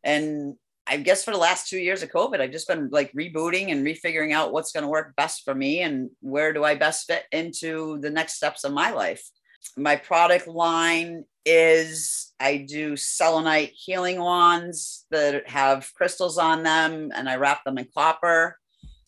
And 0.05 0.57
I 0.87 0.97
guess 0.97 1.25
for 1.25 1.31
the 1.31 1.39
last 1.39 1.69
two 1.69 1.79
years 1.79 2.03
of 2.03 2.11
COVID, 2.11 2.41
I've 2.41 2.51
just 2.51 2.67
been 2.67 2.89
like 2.91 3.13
rebooting 3.13 3.71
and 3.71 3.87
refiguring 3.87 4.33
out 4.33 4.53
what's 4.53 4.73
going 4.73 4.83
to 4.83 4.89
work 4.89 5.15
best 5.15 5.45
for 5.45 5.55
me 5.55 5.83
and 5.83 6.11
where 6.21 6.53
do 6.53 6.65
I 6.65 6.75
best 6.75 7.07
fit 7.07 7.25
into 7.31 8.01
the 8.01 8.11
next 8.11 8.35
steps 8.35 8.65
of 8.65 8.73
my 8.73 8.91
life. 8.91 9.23
My 9.77 9.97
product 9.97 10.49
line 10.49 11.25
is 11.45 12.33
I 12.39 12.59
do 12.59 12.97
selenite 12.97 13.73
healing 13.75 14.21
wands 14.21 15.07
that 15.11 15.49
have 15.49 15.91
crystals 15.95 16.39
on 16.39 16.63
them 16.63 17.11
and 17.15 17.29
I 17.29 17.37
wrap 17.37 17.65
them 17.65 17.79
in 17.79 17.87
copper. 17.95 18.59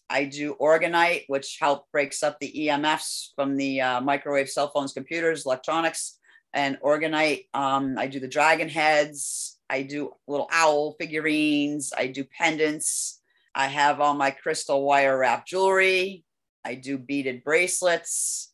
I 0.08 0.24
do 0.24 0.54
orgonite, 0.60 1.24
which 1.28 1.56
help 1.58 1.90
breaks 1.90 2.22
up 2.22 2.38
the 2.38 2.52
EMFs 2.52 3.28
from 3.34 3.56
the 3.56 3.80
uh, 3.80 4.00
microwave 4.02 4.50
cell 4.50 4.68
phones, 4.68 4.92
computers, 4.92 5.46
electronics, 5.46 6.18
and 6.52 6.78
orgonite. 6.80 7.46
Um, 7.54 7.96
I 7.98 8.06
do 8.06 8.20
the 8.20 8.28
dragon 8.28 8.68
heads. 8.68 9.58
I 9.70 9.82
do 9.82 10.12
little 10.28 10.48
owl 10.52 10.96
figurines. 11.00 11.92
I 11.96 12.08
do 12.08 12.24
pendants. 12.24 13.22
I 13.54 13.68
have 13.68 14.00
all 14.00 14.14
my 14.14 14.30
crystal 14.30 14.84
wire 14.84 15.18
wrap 15.18 15.46
jewelry. 15.46 16.24
I 16.62 16.74
do 16.74 16.98
beaded 16.98 17.42
bracelets. 17.42 18.51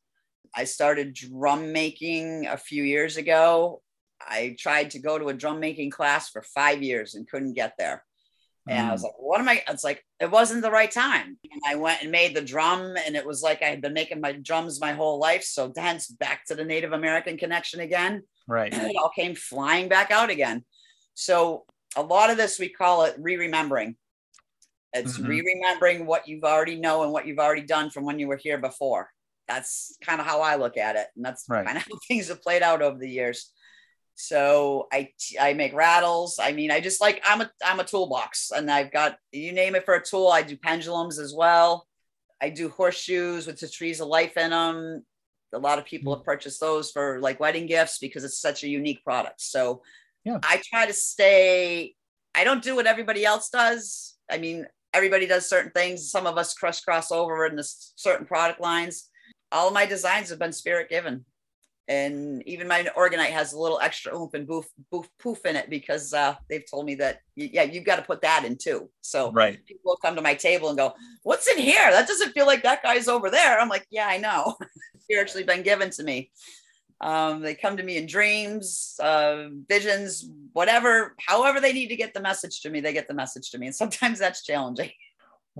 I 0.54 0.64
started 0.64 1.14
drum 1.14 1.72
making 1.72 2.46
a 2.46 2.56
few 2.56 2.82
years 2.82 3.16
ago. 3.16 3.82
I 4.20 4.56
tried 4.58 4.90
to 4.92 4.98
go 4.98 5.18
to 5.18 5.28
a 5.28 5.34
drum 5.34 5.60
making 5.60 5.90
class 5.90 6.28
for 6.28 6.42
five 6.42 6.82
years 6.82 7.14
and 7.14 7.28
couldn't 7.28 7.54
get 7.54 7.74
there. 7.78 8.04
And 8.66 8.86
mm. 8.86 8.90
I 8.90 8.92
was 8.92 9.00
mm. 9.00 9.04
like, 9.04 9.14
what 9.18 9.40
am 9.40 9.48
I? 9.48 9.62
It's 9.68 9.84
like, 9.84 10.04
it 10.20 10.30
wasn't 10.30 10.62
the 10.62 10.70
right 10.70 10.90
time. 10.90 11.38
And 11.50 11.62
I 11.66 11.76
went 11.76 12.02
and 12.02 12.10
made 12.10 12.34
the 12.34 12.42
drum, 12.42 12.96
and 13.06 13.16
it 13.16 13.26
was 13.26 13.42
like 13.42 13.62
I 13.62 13.66
had 13.66 13.80
been 13.80 13.94
making 13.94 14.20
my 14.20 14.32
drums 14.32 14.80
my 14.80 14.92
whole 14.92 15.18
life. 15.18 15.44
So, 15.44 15.72
hence, 15.74 16.08
back 16.08 16.44
to 16.46 16.54
the 16.54 16.64
Native 16.64 16.92
American 16.92 17.38
connection 17.38 17.80
again. 17.80 18.22
Right. 18.46 18.72
And 18.72 18.90
it 18.90 18.96
all 18.96 19.10
came 19.10 19.34
flying 19.34 19.88
back 19.88 20.10
out 20.10 20.30
again. 20.30 20.64
So, 21.14 21.64
a 21.96 22.02
lot 22.02 22.30
of 22.30 22.36
this, 22.36 22.58
we 22.58 22.68
call 22.68 23.04
it 23.04 23.14
re 23.18 23.36
remembering. 23.36 23.96
It's 24.92 25.18
mm-hmm. 25.18 25.28
re 25.28 25.42
remembering 25.42 26.06
what 26.06 26.28
you've 26.28 26.44
already 26.44 26.76
know 26.76 27.02
and 27.02 27.12
what 27.12 27.26
you've 27.26 27.38
already 27.38 27.62
done 27.62 27.90
from 27.90 28.04
when 28.04 28.18
you 28.18 28.26
were 28.26 28.36
here 28.36 28.58
before 28.58 29.10
that's 29.48 29.96
kind 30.02 30.20
of 30.20 30.26
how 30.26 30.42
I 30.42 30.56
look 30.56 30.76
at 30.76 30.96
it. 30.96 31.06
And 31.16 31.24
that's 31.24 31.44
right. 31.48 31.64
kind 31.64 31.78
of 31.78 31.84
how 31.90 31.98
things 32.06 32.28
have 32.28 32.42
played 32.42 32.62
out 32.62 32.82
over 32.82 32.98
the 32.98 33.08
years. 33.08 33.52
So 34.14 34.88
I 34.92 35.10
I 35.40 35.54
make 35.54 35.72
rattles. 35.74 36.40
I 36.42 36.52
mean, 36.52 36.70
I 36.70 36.80
just 36.80 37.00
like 37.00 37.22
I'm 37.24 37.40
a 37.40 37.50
I'm 37.64 37.80
a 37.80 37.84
toolbox 37.84 38.50
and 38.50 38.70
I've 38.70 38.90
got 38.90 39.16
you 39.32 39.52
name 39.52 39.74
it 39.76 39.84
for 39.84 39.94
a 39.94 40.04
tool. 40.04 40.28
I 40.28 40.42
do 40.42 40.56
pendulums 40.56 41.18
as 41.18 41.32
well. 41.32 41.86
I 42.40 42.50
do 42.50 42.68
horseshoes 42.68 43.46
with 43.46 43.60
the 43.60 43.68
trees 43.68 44.00
of 44.00 44.08
life 44.08 44.36
in 44.36 44.50
them. 44.50 45.04
A 45.52 45.58
lot 45.58 45.78
of 45.78 45.84
people 45.84 46.14
have 46.14 46.24
purchased 46.24 46.60
those 46.60 46.90
for 46.90 47.20
like 47.20 47.40
wedding 47.40 47.66
gifts 47.66 47.98
because 47.98 48.24
it's 48.24 48.40
such 48.40 48.64
a 48.64 48.68
unique 48.68 49.02
product. 49.02 49.40
So 49.40 49.82
yeah. 50.24 50.38
I 50.42 50.60
try 50.64 50.86
to 50.86 50.92
stay, 50.92 51.94
I 52.34 52.44
don't 52.44 52.62
do 52.62 52.76
what 52.76 52.86
everybody 52.86 53.24
else 53.24 53.48
does. 53.48 54.14
I 54.30 54.38
mean, 54.38 54.66
everybody 54.92 55.26
does 55.26 55.48
certain 55.48 55.70
things. 55.70 56.10
Some 56.10 56.26
of 56.26 56.36
us 56.36 56.54
cross 56.54 56.80
cross 56.80 57.10
over 57.10 57.46
in 57.46 57.56
the 57.56 57.64
certain 57.64 58.26
product 58.26 58.60
lines 58.60 59.08
all 59.52 59.70
my 59.70 59.86
designs 59.86 60.30
have 60.30 60.38
been 60.38 60.52
spirit 60.52 60.88
given. 60.88 61.24
And 61.88 62.46
even 62.46 62.68
my 62.68 62.82
orgonite 62.96 63.30
has 63.30 63.54
a 63.54 63.58
little 63.58 63.80
extra 63.80 64.14
oomph 64.14 64.34
and 64.34 64.46
boof, 64.46 64.66
boof, 64.90 65.08
poof 65.18 65.46
in 65.46 65.56
it 65.56 65.70
because 65.70 66.12
uh, 66.12 66.34
they've 66.50 66.70
told 66.70 66.84
me 66.84 66.96
that, 66.96 67.20
yeah, 67.34 67.62
you've 67.62 67.86
got 67.86 67.96
to 67.96 68.02
put 68.02 68.20
that 68.20 68.44
in 68.44 68.58
too. 68.58 68.90
So 69.00 69.32
right. 69.32 69.58
people 69.64 69.92
will 69.92 69.96
come 69.96 70.14
to 70.14 70.20
my 70.20 70.34
table 70.34 70.68
and 70.68 70.76
go, 70.76 70.92
What's 71.22 71.48
in 71.48 71.56
here? 71.56 71.90
That 71.90 72.06
doesn't 72.06 72.32
feel 72.32 72.44
like 72.44 72.62
that 72.64 72.82
guy's 72.82 73.08
over 73.08 73.30
there. 73.30 73.58
I'm 73.58 73.70
like, 73.70 73.86
Yeah, 73.90 74.06
I 74.06 74.18
know. 74.18 74.56
Spiritually 75.00 75.44
been 75.44 75.62
given 75.62 75.88
to 75.92 76.02
me. 76.02 76.30
Um, 77.00 77.40
they 77.40 77.54
come 77.54 77.76
to 77.78 77.82
me 77.82 77.96
in 77.96 78.06
dreams, 78.06 78.96
uh, 79.00 79.48
visions, 79.68 80.28
whatever, 80.52 81.14
however 81.20 81.60
they 81.60 81.72
need 81.72 81.88
to 81.88 81.96
get 81.96 82.12
the 82.12 82.20
message 82.20 82.60
to 82.62 82.70
me, 82.70 82.80
they 82.80 82.92
get 82.92 83.08
the 83.08 83.14
message 83.14 83.50
to 83.52 83.58
me. 83.58 83.66
And 83.66 83.74
sometimes 83.74 84.18
that's 84.18 84.44
challenging. 84.44 84.90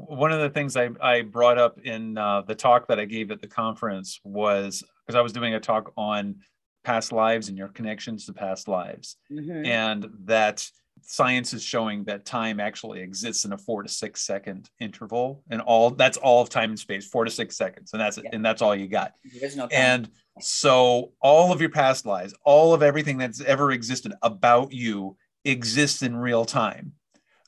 One 0.07 0.33
of 0.33 0.41
the 0.41 0.51
things 0.51 0.77
I, 0.77 0.91
I 1.01 1.23
brought 1.23 1.59
up 1.59 1.81
in 1.81 2.17
uh, 2.19 2.43
the 2.43 2.55
talk 2.55 2.89
that 2.89 2.99
I 2.99 3.05
gave 3.05 3.31
at 3.31 3.41
the 3.41 3.47
conference 3.47 4.21
was 4.25 4.83
because 5.07 5.19
I 5.19 5.21
was 5.21 5.33
doing 5.33 5.55
a 5.55 5.61
talk 5.61 5.93
on 5.97 6.37
past 6.85 7.13
lives 7.13 7.49
and 7.49 7.59
your 7.59 7.69
connections 7.69 8.27
to 8.27 8.33
past 8.33 8.69
lives, 8.69 9.17
mm-hmm. 9.31 9.65
and 9.65 10.09
that 10.25 10.69
science 11.03 11.55
is 11.55 11.63
showing 11.63 12.05
that 12.05 12.25
time 12.25 12.61
actually 12.61 13.01
exists 13.01 13.45
in 13.45 13.53
a 13.53 13.59
four 13.59 13.83
to 13.83 13.89
six 13.89 14.23
second 14.23 14.71
interval, 14.81 15.43
and 15.51 15.61
all 15.61 15.91
that's 15.91 16.17
all 16.17 16.43
of 16.43 16.49
time 16.49 16.71
and 16.71 16.79
space, 16.79 17.07
four 17.07 17.25
to 17.25 17.31
six 17.31 17.57
seconds, 17.57 17.93
and 17.93 18.01
that's 18.01 18.19
yeah. 18.19 18.31
and 18.33 18.45
that's 18.45 18.63
all 18.63 18.75
you 18.75 18.89
got. 18.89 19.13
No 19.57 19.69
time. 19.69 19.69
And 19.73 20.11
so 20.41 21.13
all 21.21 21.53
of 21.53 21.61
your 21.61 21.71
past 21.71 22.07
lives, 22.07 22.35
all 22.45 22.75
of 22.75 22.83
everything 22.83 23.19
that's 23.19 23.41
ever 23.41 23.73
existed 23.73 24.13
about 24.23 24.73
you 24.73 25.17
exists 25.45 26.03
in 26.03 26.17
real 26.17 26.45
time 26.45 26.93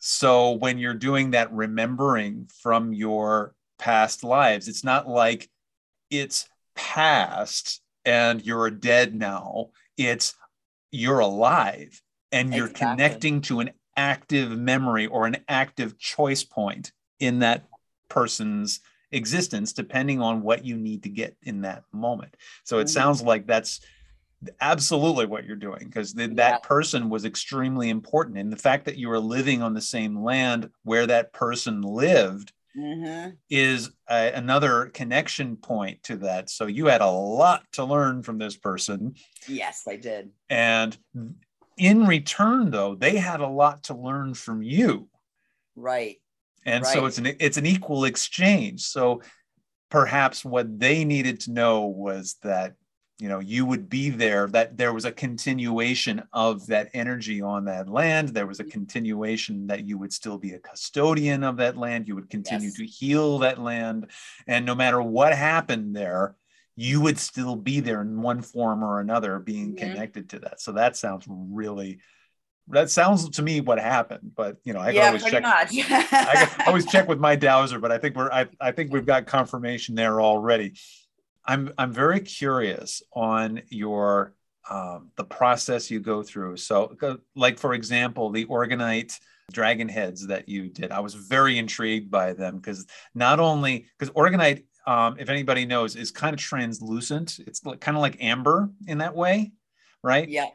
so 0.01 0.53
when 0.53 0.79
you're 0.79 0.95
doing 0.95 1.33
that 1.33 1.53
remembering 1.53 2.49
from 2.63 2.93
your 2.93 3.55
past 3.79 4.25
lives, 4.25 4.67
it's 4.67 4.83
not 4.83 5.07
like 5.07 5.49
it's 6.11 6.49
past 6.75 7.83
and 8.05 8.45
you're 8.45 8.71
dead 8.71 9.15
now. 9.15 9.69
It's 9.99 10.35
you're 10.91 11.21
alive 11.21 12.03
and 12.33 12.53
you're 12.55 12.69
exactly. 12.69 12.87
connecting 12.87 13.41
to 13.43 13.61
an 13.61 13.71
active 13.95 14.57
memory 14.57 15.07
or 15.07 15.27
an 15.27 15.37
active 15.49 15.99
choice 15.99 16.45
point 16.45 16.93
in 17.19 17.41
that 17.41 17.67
person's 18.09 18.81
existence, 19.13 19.75
depending 19.75 20.23
on 20.23 20.41
what 20.41 20.65
you 20.65 20.77
need 20.77 21.03
to 21.03 21.11
get 21.11 21.37
in 21.43 21.61
that 21.61 21.85
moment. 21.93 22.35
So 22.65 22.79
it 22.79 22.85
mm-hmm. 22.85 22.89
sounds 22.89 23.23
like 23.23 23.47
that's 23.47 23.81
absolutely 24.61 25.27
what 25.27 25.45
you're 25.45 25.57
doing 25.57 25.85
because 25.85 26.15
yeah. 26.17 26.27
that 26.33 26.63
person 26.63 27.11
was 27.11 27.25
extremely 27.25 27.91
important 27.91 28.39
and 28.39 28.53
the 28.53 28.57
fact 28.57 28.87
that 28.87 28.97
you 28.97 29.09
were 29.09 29.19
living 29.19 29.63
on 29.63 29.75
the 29.75 29.81
same 29.81 30.23
land 30.23 30.71
where 30.83 31.07
that 31.07 31.33
person 31.33 31.83
lived 31.83 32.53
mm-hmm. 32.77 33.31
is 33.51 33.91
a, 34.09 34.33
another 34.33 34.87
connection 34.87 35.57
point 35.57 36.03
to 36.03 36.17
that 36.17 36.49
so 36.49 36.67
you 36.67 36.87
had 36.87 37.03
a 37.03 37.11
lot 37.11 37.63
to 37.73 37.85
learn 37.85 38.23
from 38.23 38.39
this 38.39 38.57
person 38.57 39.15
yes 39.47 39.85
i 39.87 39.97
did 39.97 40.31
and 40.49 40.97
in 41.77 42.07
return 42.07 42.71
though 42.71 42.95
they 42.95 43.17
had 43.17 43.41
a 43.41 43.49
lot 43.49 43.83
to 43.83 43.95
learn 43.95 44.33
from 44.33 44.63
you 44.63 45.07
right 45.77 46.17
and 46.65 46.85
right. 46.85 46.93
so 46.93 47.05
it's 47.05 47.19
an 47.19 47.27
it's 47.41 47.59
an 47.59 47.67
equal 47.67 48.07
exchange 48.07 48.81
so 48.81 49.21
perhaps 49.91 50.45
what 50.45 50.79
they 50.79 51.05
needed 51.05 51.41
to 51.41 51.53
know 51.53 51.85
was 51.85 52.37
that 52.43 52.75
you 53.21 53.29
know 53.29 53.39
you 53.39 53.67
would 53.67 53.89
be 53.89 54.11
there 54.11 54.47
that 54.49 54.77
there 54.77 54.93
was 54.93 55.05
a 55.05 55.13
continuation 55.13 56.23
of 56.33 56.67
that 56.67 56.89
energy 56.95 57.43
on 57.43 57.65
that 57.65 57.89
land 57.89 58.29
there 58.31 58.47
was 58.47 58.61
a 58.61 58.65
continuation 58.65 59.67
that 59.67 59.87
you 59.87 59.99
would 59.99 60.13
still 60.13 60.39
be 60.39 60.53
a 60.53 60.59
custodian 60.59 61.45
of 61.45 61.59
that 61.59 61.77
land 61.77 62.09
you 62.09 62.15
would 62.15 62.31
continue 62.31 62.69
yes. 62.69 62.77
to 62.77 62.87
heal 62.87 63.39
that 63.39 63.61
land 63.61 64.11
and 64.47 64.65
no 64.65 64.75
matter 64.75 65.03
what 65.03 65.35
happened 65.35 65.95
there 65.95 66.35
you 66.77 67.01
would 67.01 67.19
still 67.19 67.57
be 67.57 67.81
there 67.81 68.01
in 68.01 68.23
one 68.23 68.41
form 68.41 68.83
or 68.83 69.01
another 69.01 69.39
being 69.39 69.75
mm-hmm. 69.75 69.93
connected 69.93 70.31
to 70.31 70.39
that 70.39 70.61
so 70.61 70.73
that 70.73 70.97
sounds 70.97 71.27
really 71.29 72.01
that 72.69 72.91
sounds 72.91 73.29
to 73.29 73.43
me 73.43 73.61
what 73.61 73.81
happened, 73.81 74.31
but 74.37 74.59
you 74.65 74.73
know, 74.73 74.79
I 74.79 74.91
yeah, 74.91 75.07
always 75.09 75.25
check. 75.25 75.43
I 75.45 76.65
always 76.67 76.87
check 76.87 77.09
with 77.09 77.19
my 77.19 77.35
dowser, 77.35 77.81
but 77.81 77.91
I 77.91 77.99
think 77.99 78.15
we're 78.15 78.31
I, 78.31 78.47
I 78.61 78.71
think 78.71 78.93
we've 78.93 79.07
got 79.07 79.27
confirmation 79.27 79.95
there 79.95 80.21
already. 80.21 80.75
I'm 81.51 81.73
I'm 81.79 81.93
very 81.93 82.21
curious 82.21 83.03
on 83.13 83.63
your 83.71 84.35
um, 84.71 85.11
the 85.17 85.25
process 85.25 85.91
you 85.91 85.99
go 85.99 86.23
through. 86.23 86.59
So, 86.59 86.97
like 87.35 87.59
for 87.59 87.75
example, 87.75 88.31
the 88.31 88.47
orgonite 88.47 89.19
dragon 89.51 89.89
heads 89.89 90.29
that 90.29 90.49
you 90.49 90.69
did, 90.69 90.93
I 90.93 91.01
was 91.01 91.15
very 91.15 91.59
intrigued 91.59 92.09
by 92.09 92.35
them 92.35 92.59
because 92.59 92.87
not 93.17 93.41
only 93.41 93.87
because 93.99 94.15
orgonite, 94.15 94.63
um, 94.87 95.17
if 95.19 95.29
anybody 95.29 95.67
knows, 95.67 95.97
is 95.97 96.13
kind 96.13 96.33
of 96.35 96.39
translucent. 96.39 97.41
It's 97.45 97.59
kind 97.59 97.97
of 97.97 98.01
like 98.01 98.23
amber 98.23 98.71
in 98.87 98.99
that 98.99 99.17
way, 99.17 99.51
right? 100.05 100.29
Yeah. 100.29 100.51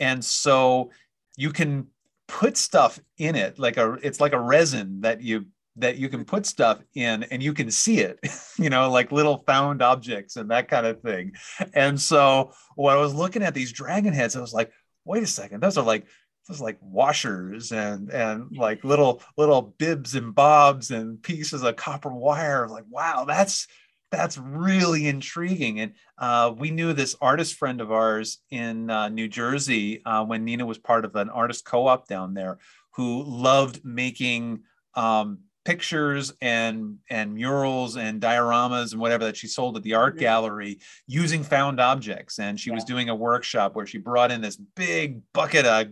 And 0.00 0.24
so 0.24 0.90
you 1.36 1.52
can 1.52 1.86
put 2.26 2.56
stuff 2.56 2.98
in 3.18 3.36
it 3.36 3.58
like 3.60 3.76
a 3.76 3.92
it's 4.02 4.20
like 4.20 4.32
a 4.32 4.40
resin 4.40 5.02
that 5.02 5.20
you 5.20 5.46
that 5.76 5.96
you 5.96 6.08
can 6.08 6.24
put 6.24 6.46
stuff 6.46 6.78
in 6.94 7.24
and 7.24 7.42
you 7.42 7.52
can 7.52 7.70
see 7.70 7.98
it, 8.00 8.18
you 8.58 8.70
know, 8.70 8.90
like 8.90 9.12
little 9.12 9.42
found 9.46 9.82
objects 9.82 10.36
and 10.36 10.50
that 10.50 10.68
kind 10.68 10.86
of 10.86 11.00
thing. 11.02 11.32
And 11.74 12.00
so 12.00 12.52
when 12.76 12.94
I 12.94 13.00
was 13.00 13.14
looking 13.14 13.42
at 13.42 13.54
these 13.54 13.72
dragon 13.72 14.12
heads, 14.12 14.36
I 14.36 14.40
was 14.40 14.54
like, 14.54 14.72
wait 15.04 15.22
a 15.22 15.26
second, 15.26 15.62
those 15.62 15.78
are 15.78 15.84
like 15.84 16.06
those 16.48 16.60
are 16.60 16.64
like 16.64 16.78
washers 16.82 17.72
and 17.72 18.10
and 18.10 18.54
like 18.56 18.84
little 18.84 19.22
little 19.36 19.74
bibs 19.78 20.14
and 20.14 20.34
bobs 20.34 20.90
and 20.90 21.22
pieces 21.22 21.62
of 21.62 21.76
copper 21.76 22.12
wire. 22.12 22.68
Like, 22.68 22.84
wow, 22.88 23.24
that's 23.24 23.66
that's 24.10 24.38
really 24.38 25.08
intriguing. 25.08 25.80
And 25.80 25.92
uh, 26.18 26.54
we 26.56 26.70
knew 26.70 26.92
this 26.92 27.16
artist 27.20 27.54
friend 27.54 27.80
of 27.80 27.90
ours 27.90 28.38
in 28.50 28.90
uh, 28.90 29.08
New 29.08 29.26
Jersey 29.28 30.04
uh, 30.04 30.24
when 30.24 30.44
Nina 30.44 30.64
was 30.66 30.78
part 30.78 31.04
of 31.04 31.16
an 31.16 31.30
artist 31.30 31.64
co-op 31.64 32.06
down 32.06 32.34
there, 32.34 32.58
who 32.92 33.24
loved 33.24 33.84
making 33.84 34.62
um, 34.94 35.40
pictures 35.64 36.32
and 36.40 36.98
and 37.08 37.34
murals 37.34 37.96
and 37.96 38.20
dioramas 38.20 38.92
and 38.92 39.00
whatever 39.00 39.24
that 39.24 39.36
she 39.36 39.46
sold 39.46 39.76
at 39.76 39.82
the 39.82 39.94
art 39.94 40.18
gallery 40.18 40.78
using 41.06 41.42
found 41.42 41.80
objects. 41.80 42.38
And 42.38 42.58
she 42.58 42.70
yeah. 42.70 42.74
was 42.74 42.84
doing 42.84 43.08
a 43.08 43.14
workshop 43.14 43.74
where 43.74 43.86
she 43.86 43.98
brought 43.98 44.30
in 44.30 44.40
this 44.40 44.56
big 44.56 45.22
bucket 45.32 45.66
of 45.66 45.88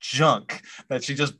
junk 0.00 0.62
that 0.88 1.04
she 1.04 1.14
just 1.14 1.34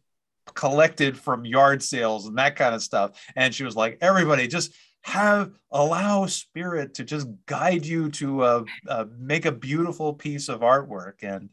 collected 0.55 1.19
from 1.19 1.45
yard 1.45 1.83
sales 1.83 2.27
and 2.27 2.39
that 2.39 2.57
kind 2.57 2.75
of 2.75 2.83
stuff. 2.83 3.21
And 3.37 3.55
she 3.55 3.65
was 3.65 3.77
like, 3.77 3.99
everybody 4.01 4.47
just 4.47 4.75
have 5.03 5.51
allow 5.73 6.27
spirit 6.27 6.95
to 6.95 7.05
just 7.05 7.27
guide 7.47 7.85
you 7.85 8.09
to 8.11 8.43
uh, 8.43 8.65
uh, 8.89 9.05
make 9.19 9.47
a 9.47 9.53
beautiful 9.53 10.15
piece 10.15 10.49
of 10.49 10.61
artwork 10.61 11.23
and 11.23 11.51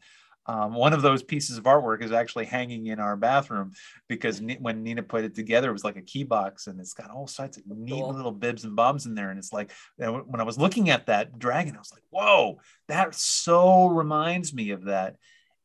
um, 0.50 0.74
one 0.74 0.92
of 0.92 1.00
those 1.00 1.22
pieces 1.22 1.58
of 1.58 1.64
artwork 1.64 2.02
is 2.02 2.10
actually 2.10 2.44
hanging 2.44 2.88
in 2.88 2.98
our 2.98 3.16
bathroom 3.16 3.70
because 4.08 4.42
when 4.58 4.82
Nina 4.82 5.00
put 5.00 5.22
it 5.22 5.32
together, 5.32 5.70
it 5.70 5.72
was 5.72 5.84
like 5.84 5.96
a 5.96 6.02
key 6.02 6.24
box 6.24 6.66
and 6.66 6.80
it's 6.80 6.92
got 6.92 7.08
all 7.08 7.28
sorts 7.28 7.56
of 7.56 7.62
neat 7.68 7.92
cool. 7.92 8.12
little 8.12 8.32
bibs 8.32 8.64
and 8.64 8.74
bobs 8.74 9.06
in 9.06 9.14
there. 9.14 9.30
And 9.30 9.38
it's 9.38 9.52
like, 9.52 9.70
when 9.96 10.40
I 10.40 10.42
was 10.42 10.58
looking 10.58 10.90
at 10.90 11.06
that 11.06 11.38
dragon, 11.38 11.76
I 11.76 11.78
was 11.78 11.92
like, 11.92 12.02
whoa, 12.10 12.58
that 12.88 13.14
so 13.14 13.86
reminds 13.86 14.52
me 14.52 14.70
of 14.70 14.86
that. 14.86 15.14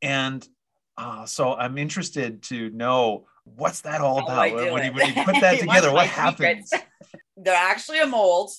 And 0.04 0.48
uh, 1.00 1.26
so 1.26 1.56
I'm 1.56 1.80
interested 1.80 2.44
to 2.44 2.70
know 2.70 3.26
what's 3.44 3.82
that 3.82 4.02
all 4.02 4.20
about? 4.20 4.54
When 4.54 4.86
you, 4.86 4.92
when, 4.92 5.16
you, 5.16 5.24
put 5.24 5.42
that 5.42 5.60
together, 5.62 5.92
what 5.92 6.06
happens? 6.06 6.72
They're 7.38 7.56
actually 7.56 8.02
a 8.02 8.06
mold, 8.06 8.52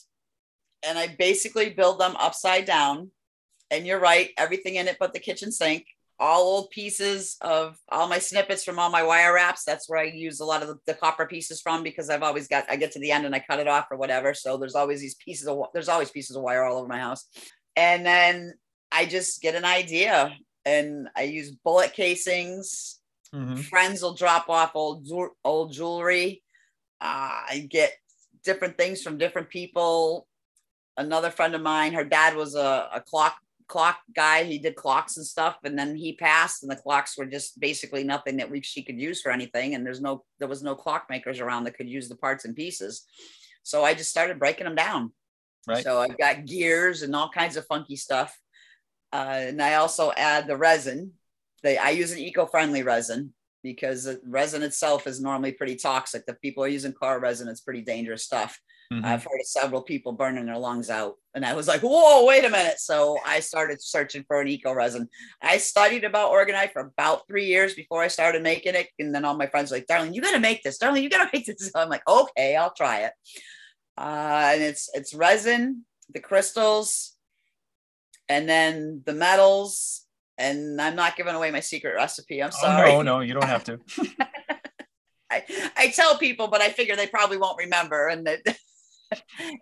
and 0.84 0.98
I 0.98 1.06
basically 1.06 1.70
build 1.70 2.00
them 2.00 2.16
upside 2.18 2.64
down. 2.64 3.12
And 3.70 3.86
you're 3.86 4.00
right, 4.00 4.30
everything 4.36 4.76
in 4.76 4.86
it 4.86 4.96
but 4.98 5.12
the 5.12 5.18
kitchen 5.18 5.50
sink 5.50 5.86
all 6.18 6.42
old 6.42 6.70
pieces 6.70 7.36
of 7.42 7.78
all 7.90 8.08
my 8.08 8.18
snippets 8.18 8.64
from 8.64 8.78
all 8.78 8.90
my 8.90 9.02
wire 9.02 9.34
wraps. 9.34 9.64
That's 9.64 9.88
where 9.88 9.98
I 9.98 10.04
use 10.04 10.40
a 10.40 10.44
lot 10.44 10.62
of 10.62 10.68
the, 10.68 10.78
the, 10.86 10.94
copper 10.94 11.26
pieces 11.26 11.60
from 11.60 11.82
because 11.82 12.08
I've 12.08 12.22
always 12.22 12.48
got, 12.48 12.64
I 12.70 12.76
get 12.76 12.92
to 12.92 12.98
the 12.98 13.10
end 13.10 13.26
and 13.26 13.34
I 13.34 13.40
cut 13.40 13.60
it 13.60 13.68
off 13.68 13.86
or 13.90 13.98
whatever. 13.98 14.32
So 14.32 14.56
there's 14.56 14.74
always 14.74 15.00
these 15.00 15.16
pieces 15.16 15.46
of, 15.46 15.66
there's 15.74 15.88
always 15.88 16.10
pieces 16.10 16.36
of 16.36 16.42
wire 16.42 16.64
all 16.64 16.78
over 16.78 16.88
my 16.88 16.98
house. 16.98 17.26
And 17.76 18.06
then 18.06 18.54
I 18.90 19.04
just 19.04 19.42
get 19.42 19.54
an 19.54 19.64
idea 19.64 20.34
and 20.64 21.08
I 21.14 21.22
use 21.22 21.50
bullet 21.50 21.92
casings. 21.92 22.98
Mm-hmm. 23.34 23.56
Friends 23.56 24.00
will 24.00 24.14
drop 24.14 24.48
off 24.48 24.72
old, 24.74 25.06
old 25.44 25.72
jewelry. 25.72 26.42
Uh, 27.00 27.44
I 27.50 27.66
get 27.68 27.92
different 28.42 28.78
things 28.78 29.02
from 29.02 29.18
different 29.18 29.50
people. 29.50 30.26
Another 30.96 31.30
friend 31.30 31.54
of 31.54 31.60
mine, 31.60 31.92
her 31.92 32.04
dad 32.04 32.36
was 32.36 32.54
a, 32.54 32.88
a 32.94 33.02
clock 33.02 33.36
clock 33.68 33.98
guy. 34.14 34.44
He 34.44 34.58
did 34.58 34.76
clocks 34.76 35.16
and 35.16 35.26
stuff, 35.26 35.58
and 35.64 35.78
then 35.78 35.96
he 35.96 36.14
passed, 36.14 36.62
and 36.62 36.70
the 36.70 36.76
clocks 36.76 37.16
were 37.16 37.26
just 37.26 37.58
basically 37.60 38.04
nothing 38.04 38.36
that 38.38 38.50
we 38.50 38.62
she 38.62 38.82
could 38.82 39.00
use 39.00 39.20
for 39.20 39.30
anything. 39.30 39.74
And 39.74 39.84
there's 39.84 40.00
no 40.00 40.24
there 40.38 40.48
was 40.48 40.62
no 40.62 40.74
clockmakers 40.76 41.40
around 41.40 41.64
that 41.64 41.76
could 41.76 41.88
use 41.88 42.08
the 42.08 42.16
parts 42.16 42.44
and 42.44 42.56
pieces. 42.56 43.04
So 43.62 43.84
I 43.84 43.94
just 43.94 44.10
started 44.10 44.38
breaking 44.38 44.64
them 44.64 44.76
down. 44.76 45.12
Right. 45.66 45.82
So 45.82 46.00
I've 46.00 46.18
got 46.18 46.46
gears 46.46 47.02
and 47.02 47.14
all 47.16 47.28
kinds 47.28 47.56
of 47.56 47.66
funky 47.66 47.96
stuff. 47.96 48.38
Uh, 49.12 49.38
and 49.48 49.62
I 49.62 49.74
also 49.74 50.12
add 50.16 50.46
the 50.46 50.56
resin. 50.56 51.12
They, 51.62 51.76
I 51.76 51.90
use 51.90 52.12
an 52.12 52.18
eco-friendly 52.18 52.84
resin 52.84 53.34
because 53.66 54.08
resin 54.24 54.62
itself 54.62 55.08
is 55.08 55.20
normally 55.20 55.50
pretty 55.50 55.74
toxic. 55.74 56.24
The 56.24 56.34
people 56.34 56.62
are 56.62 56.68
using 56.68 56.92
car 56.92 57.18
resin, 57.18 57.48
it's 57.48 57.60
pretty 57.60 57.82
dangerous 57.82 58.22
stuff. 58.22 58.58
Mm-hmm. 58.92 59.04
I've 59.04 59.24
heard 59.24 59.40
of 59.40 59.46
several 59.46 59.82
people 59.82 60.12
burning 60.12 60.46
their 60.46 60.56
lungs 60.56 60.90
out. 60.90 61.14
And 61.34 61.44
I 61.44 61.54
was 61.54 61.66
like, 61.66 61.80
whoa, 61.80 62.24
wait 62.24 62.44
a 62.44 62.48
minute. 62.48 62.78
So 62.78 63.18
I 63.26 63.40
started 63.40 63.82
searching 63.82 64.24
for 64.28 64.40
an 64.40 64.46
eco 64.46 64.72
resin. 64.72 65.08
I 65.42 65.58
studied 65.58 66.04
about 66.04 66.30
orgonite 66.30 66.72
for 66.72 66.82
about 66.82 67.26
three 67.26 67.46
years 67.46 67.74
before 67.74 68.04
I 68.04 68.08
started 68.08 68.44
making 68.44 68.76
it. 68.76 68.88
And 69.00 69.12
then 69.12 69.24
all 69.24 69.36
my 69.36 69.48
friends 69.48 69.72
were 69.72 69.78
like, 69.78 69.88
darling, 69.88 70.14
you 70.14 70.22
got 70.22 70.32
to 70.34 70.38
make 70.38 70.62
this. 70.62 70.78
Darling, 70.78 71.02
you 71.02 71.10
got 71.10 71.24
to 71.24 71.30
make 71.36 71.46
this. 71.46 71.68
So 71.68 71.80
I'm 71.80 71.88
like, 71.88 72.08
okay, 72.08 72.54
I'll 72.54 72.72
try 72.72 73.00
it. 73.00 73.12
Uh, 73.98 74.52
and 74.52 74.62
it's 74.62 74.88
it's 74.94 75.14
resin, 75.14 75.84
the 76.12 76.20
crystals, 76.20 77.16
and 78.28 78.48
then 78.48 79.02
the 79.04 79.14
metals. 79.14 80.05
And 80.38 80.80
I'm 80.80 80.96
not 80.96 81.16
giving 81.16 81.34
away 81.34 81.50
my 81.50 81.60
secret 81.60 81.94
recipe. 81.94 82.42
I'm 82.42 82.52
sorry. 82.52 82.90
Oh, 82.90 83.02
no, 83.02 83.18
no, 83.18 83.20
you 83.20 83.32
don't 83.32 83.44
have 83.44 83.64
to. 83.64 83.80
I, 85.30 85.44
I 85.76 85.88
tell 85.88 86.18
people, 86.18 86.48
but 86.48 86.60
I 86.60 86.70
figure 86.70 86.96
they 86.96 87.06
probably 87.06 87.38
won't 87.38 87.58
remember. 87.58 88.08
And 88.08 88.26
that 88.26 88.40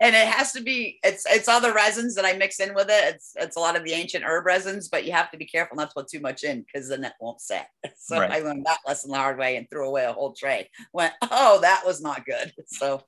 and 0.00 0.14
it 0.14 0.26
has 0.26 0.52
to 0.52 0.62
be 0.62 0.98
it's 1.02 1.26
it's 1.28 1.48
all 1.48 1.60
the 1.60 1.72
resins 1.72 2.14
that 2.14 2.24
I 2.24 2.34
mix 2.34 2.60
in 2.60 2.74
with 2.74 2.88
it. 2.88 3.14
It's 3.14 3.32
it's 3.37 3.56
a 3.56 3.60
lot 3.60 3.76
of 3.76 3.84
the 3.84 3.92
ancient 3.92 4.24
herb 4.24 4.46
resins, 4.46 4.88
but 4.88 5.04
you 5.04 5.12
have 5.12 5.30
to 5.30 5.37
be 5.37 5.46
careful 5.46 5.76
not 5.76 5.90
to 5.90 5.94
put 5.94 6.08
too 6.08 6.20
much 6.20 6.44
in 6.44 6.62
because 6.62 6.88
then 6.88 7.04
it 7.04 7.12
won't 7.20 7.40
set. 7.40 7.68
So 7.96 8.18
right. 8.18 8.30
I 8.30 8.40
learned 8.40 8.66
that 8.66 8.78
lesson 8.87 9.10
the 9.10 9.16
hard 9.16 9.38
way 9.38 9.56
and 9.56 9.68
threw 9.68 9.87
away 9.87 10.04
a 10.04 10.12
whole 10.12 10.32
tray. 10.32 10.68
Went, 10.92 11.12
oh, 11.22 11.60
that 11.60 11.82
was 11.84 12.00
not 12.00 12.26
good. 12.26 12.52
So 12.66 13.02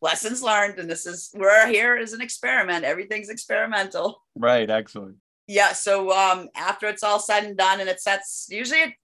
lessons 0.00 0.42
learned, 0.42 0.78
and 0.78 0.90
this 0.90 1.06
is 1.06 1.30
we're 1.34 1.66
here 1.66 1.96
as 1.96 2.12
an 2.12 2.20
experiment. 2.20 2.84
Everything's 2.84 3.28
experimental. 3.28 4.22
Right, 4.34 4.68
excellent. 4.68 5.16
Yeah. 5.46 5.72
So 5.72 6.12
um 6.12 6.48
after 6.54 6.86
it's 6.88 7.02
all 7.02 7.20
said 7.20 7.44
and 7.44 7.56
done 7.56 7.80
and 7.80 7.88
it 7.88 8.00
sets 8.00 8.48
usually 8.50 8.80
it, 8.80 8.94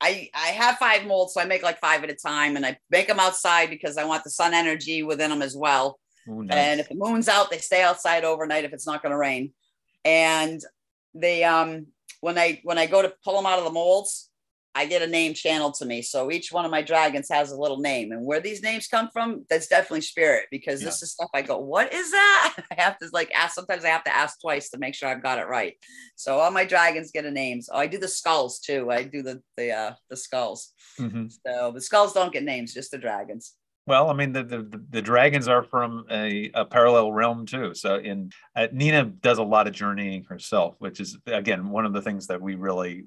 I, 0.00 0.30
I 0.34 0.48
have 0.48 0.78
five 0.78 1.06
molds, 1.06 1.34
so 1.34 1.40
I 1.40 1.44
make 1.44 1.62
like 1.62 1.78
five 1.78 2.02
at 2.02 2.10
a 2.10 2.14
time, 2.14 2.56
and 2.56 2.64
I 2.64 2.78
make 2.90 3.06
them 3.06 3.20
outside 3.20 3.68
because 3.68 3.98
I 3.98 4.04
want 4.04 4.24
the 4.24 4.30
sun 4.30 4.54
energy 4.54 5.02
within 5.02 5.28
them 5.28 5.42
as 5.42 5.54
well. 5.54 6.00
Ooh, 6.28 6.42
nice. 6.42 6.56
And 6.56 6.80
if 6.80 6.88
the 6.88 6.94
moon's 6.94 7.28
out, 7.28 7.50
they 7.50 7.58
stay 7.58 7.82
outside 7.82 8.24
overnight 8.24 8.64
if 8.64 8.72
it's 8.72 8.86
not 8.86 9.02
going 9.02 9.10
to 9.10 9.18
rain. 9.18 9.52
And 10.04 10.60
they 11.14 11.44
um 11.44 11.88
when 12.20 12.38
I 12.38 12.60
when 12.62 12.78
I 12.78 12.86
go 12.86 13.02
to 13.02 13.12
pull 13.24 13.36
them 13.36 13.46
out 13.46 13.58
of 13.58 13.64
the 13.64 13.70
molds, 13.70 14.29
I 14.74 14.86
get 14.86 15.02
a 15.02 15.06
name 15.06 15.34
channeled 15.34 15.74
to 15.74 15.84
me. 15.84 16.00
So 16.00 16.30
each 16.30 16.52
one 16.52 16.64
of 16.64 16.70
my 16.70 16.82
dragons 16.82 17.28
has 17.28 17.50
a 17.50 17.56
little 17.56 17.78
name. 17.78 18.12
And 18.12 18.24
where 18.24 18.40
these 18.40 18.62
names 18.62 18.86
come 18.86 19.08
from, 19.12 19.44
that's 19.50 19.66
definitely 19.66 20.02
spirit 20.02 20.46
because 20.50 20.80
yeah. 20.80 20.86
this 20.86 21.02
is 21.02 21.12
stuff 21.12 21.30
I 21.34 21.42
go, 21.42 21.58
what 21.58 21.92
is 21.92 22.10
that? 22.12 22.56
I 22.70 22.80
have 22.80 22.98
to 22.98 23.08
like 23.12 23.32
ask, 23.34 23.54
sometimes 23.54 23.84
I 23.84 23.88
have 23.88 24.04
to 24.04 24.14
ask 24.14 24.40
twice 24.40 24.70
to 24.70 24.78
make 24.78 24.94
sure 24.94 25.08
I've 25.08 25.22
got 25.22 25.38
it 25.38 25.48
right. 25.48 25.74
So 26.14 26.38
all 26.38 26.50
my 26.52 26.64
dragons 26.64 27.10
get 27.10 27.24
a 27.24 27.30
name. 27.30 27.62
So 27.62 27.74
I 27.74 27.88
do 27.88 27.98
the 27.98 28.08
skulls 28.08 28.60
too. 28.60 28.90
I 28.90 29.02
do 29.02 29.22
the 29.22 29.42
the 29.56 29.72
uh 29.72 29.92
the 30.08 30.16
skulls. 30.16 30.72
Mm-hmm. 30.98 31.26
So 31.46 31.72
the 31.72 31.80
skulls 31.80 32.12
don't 32.12 32.32
get 32.32 32.44
names, 32.44 32.72
just 32.72 32.92
the 32.92 32.98
dragons. 32.98 33.54
Well, 33.86 34.08
I 34.08 34.12
mean, 34.12 34.32
the, 34.32 34.44
the, 34.44 34.82
the 34.90 35.02
dragons 35.02 35.48
are 35.48 35.64
from 35.64 36.04
a, 36.10 36.50
a 36.54 36.64
parallel 36.64 37.12
realm 37.12 37.44
too. 37.44 37.74
So, 37.74 37.96
in 37.96 38.30
uh, 38.54 38.68
Nina 38.72 39.04
does 39.04 39.38
a 39.38 39.42
lot 39.42 39.66
of 39.66 39.72
journeying 39.72 40.24
herself, 40.24 40.76
which 40.78 41.00
is 41.00 41.18
again 41.26 41.70
one 41.70 41.86
of 41.86 41.92
the 41.92 42.02
things 42.02 42.28
that 42.28 42.40
we 42.40 42.54
really 42.54 43.06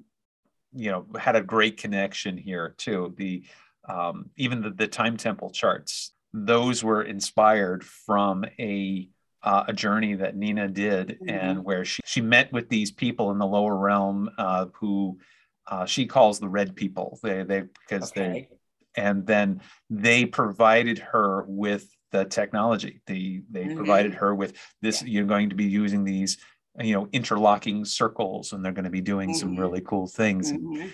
you 0.74 0.90
know 0.90 1.06
had 1.18 1.36
a 1.36 1.42
great 1.42 1.76
connection 1.76 2.36
here 2.36 2.74
too 2.76 3.14
the 3.16 3.42
um, 3.86 4.30
even 4.36 4.62
the, 4.62 4.70
the 4.70 4.88
time 4.88 5.16
temple 5.16 5.50
charts 5.50 6.12
those 6.32 6.82
were 6.82 7.02
inspired 7.02 7.84
from 7.84 8.44
a 8.58 9.08
uh, 9.42 9.64
a 9.68 9.72
journey 9.72 10.14
that 10.14 10.36
Nina 10.36 10.68
did 10.68 11.08
mm-hmm. 11.08 11.28
and 11.28 11.64
where 11.64 11.84
she, 11.84 12.00
she 12.06 12.22
met 12.22 12.50
with 12.50 12.68
these 12.70 12.90
people 12.90 13.30
in 13.30 13.38
the 13.38 13.46
lower 13.46 13.76
realm 13.76 14.30
uh, 14.38 14.66
who 14.72 15.18
uh, 15.66 15.84
she 15.84 16.06
calls 16.06 16.40
the 16.40 16.48
red 16.48 16.74
people 16.74 17.18
they 17.22 17.42
they 17.42 17.60
because 17.60 18.10
okay. 18.10 18.20
they 18.20 18.48
and 18.96 19.26
then 19.26 19.60
they 19.90 20.24
provided 20.24 20.98
her 20.98 21.44
with 21.46 21.94
the 22.10 22.24
technology 22.24 23.00
they 23.06 23.42
they 23.50 23.64
mm-hmm. 23.64 23.76
provided 23.76 24.14
her 24.14 24.34
with 24.34 24.54
this 24.80 25.02
yeah. 25.02 25.08
you're 25.08 25.24
going 25.24 25.50
to 25.50 25.56
be 25.56 25.64
using 25.64 26.04
these 26.04 26.38
you 26.80 26.94
know 26.94 27.08
interlocking 27.12 27.84
circles 27.84 28.52
and 28.52 28.64
they're 28.64 28.72
going 28.72 28.84
to 28.84 28.90
be 28.90 29.00
doing 29.00 29.30
mm-hmm. 29.30 29.38
some 29.38 29.56
really 29.56 29.80
cool 29.80 30.06
things 30.06 30.52
mm-hmm. 30.52 30.82
and, 30.82 30.92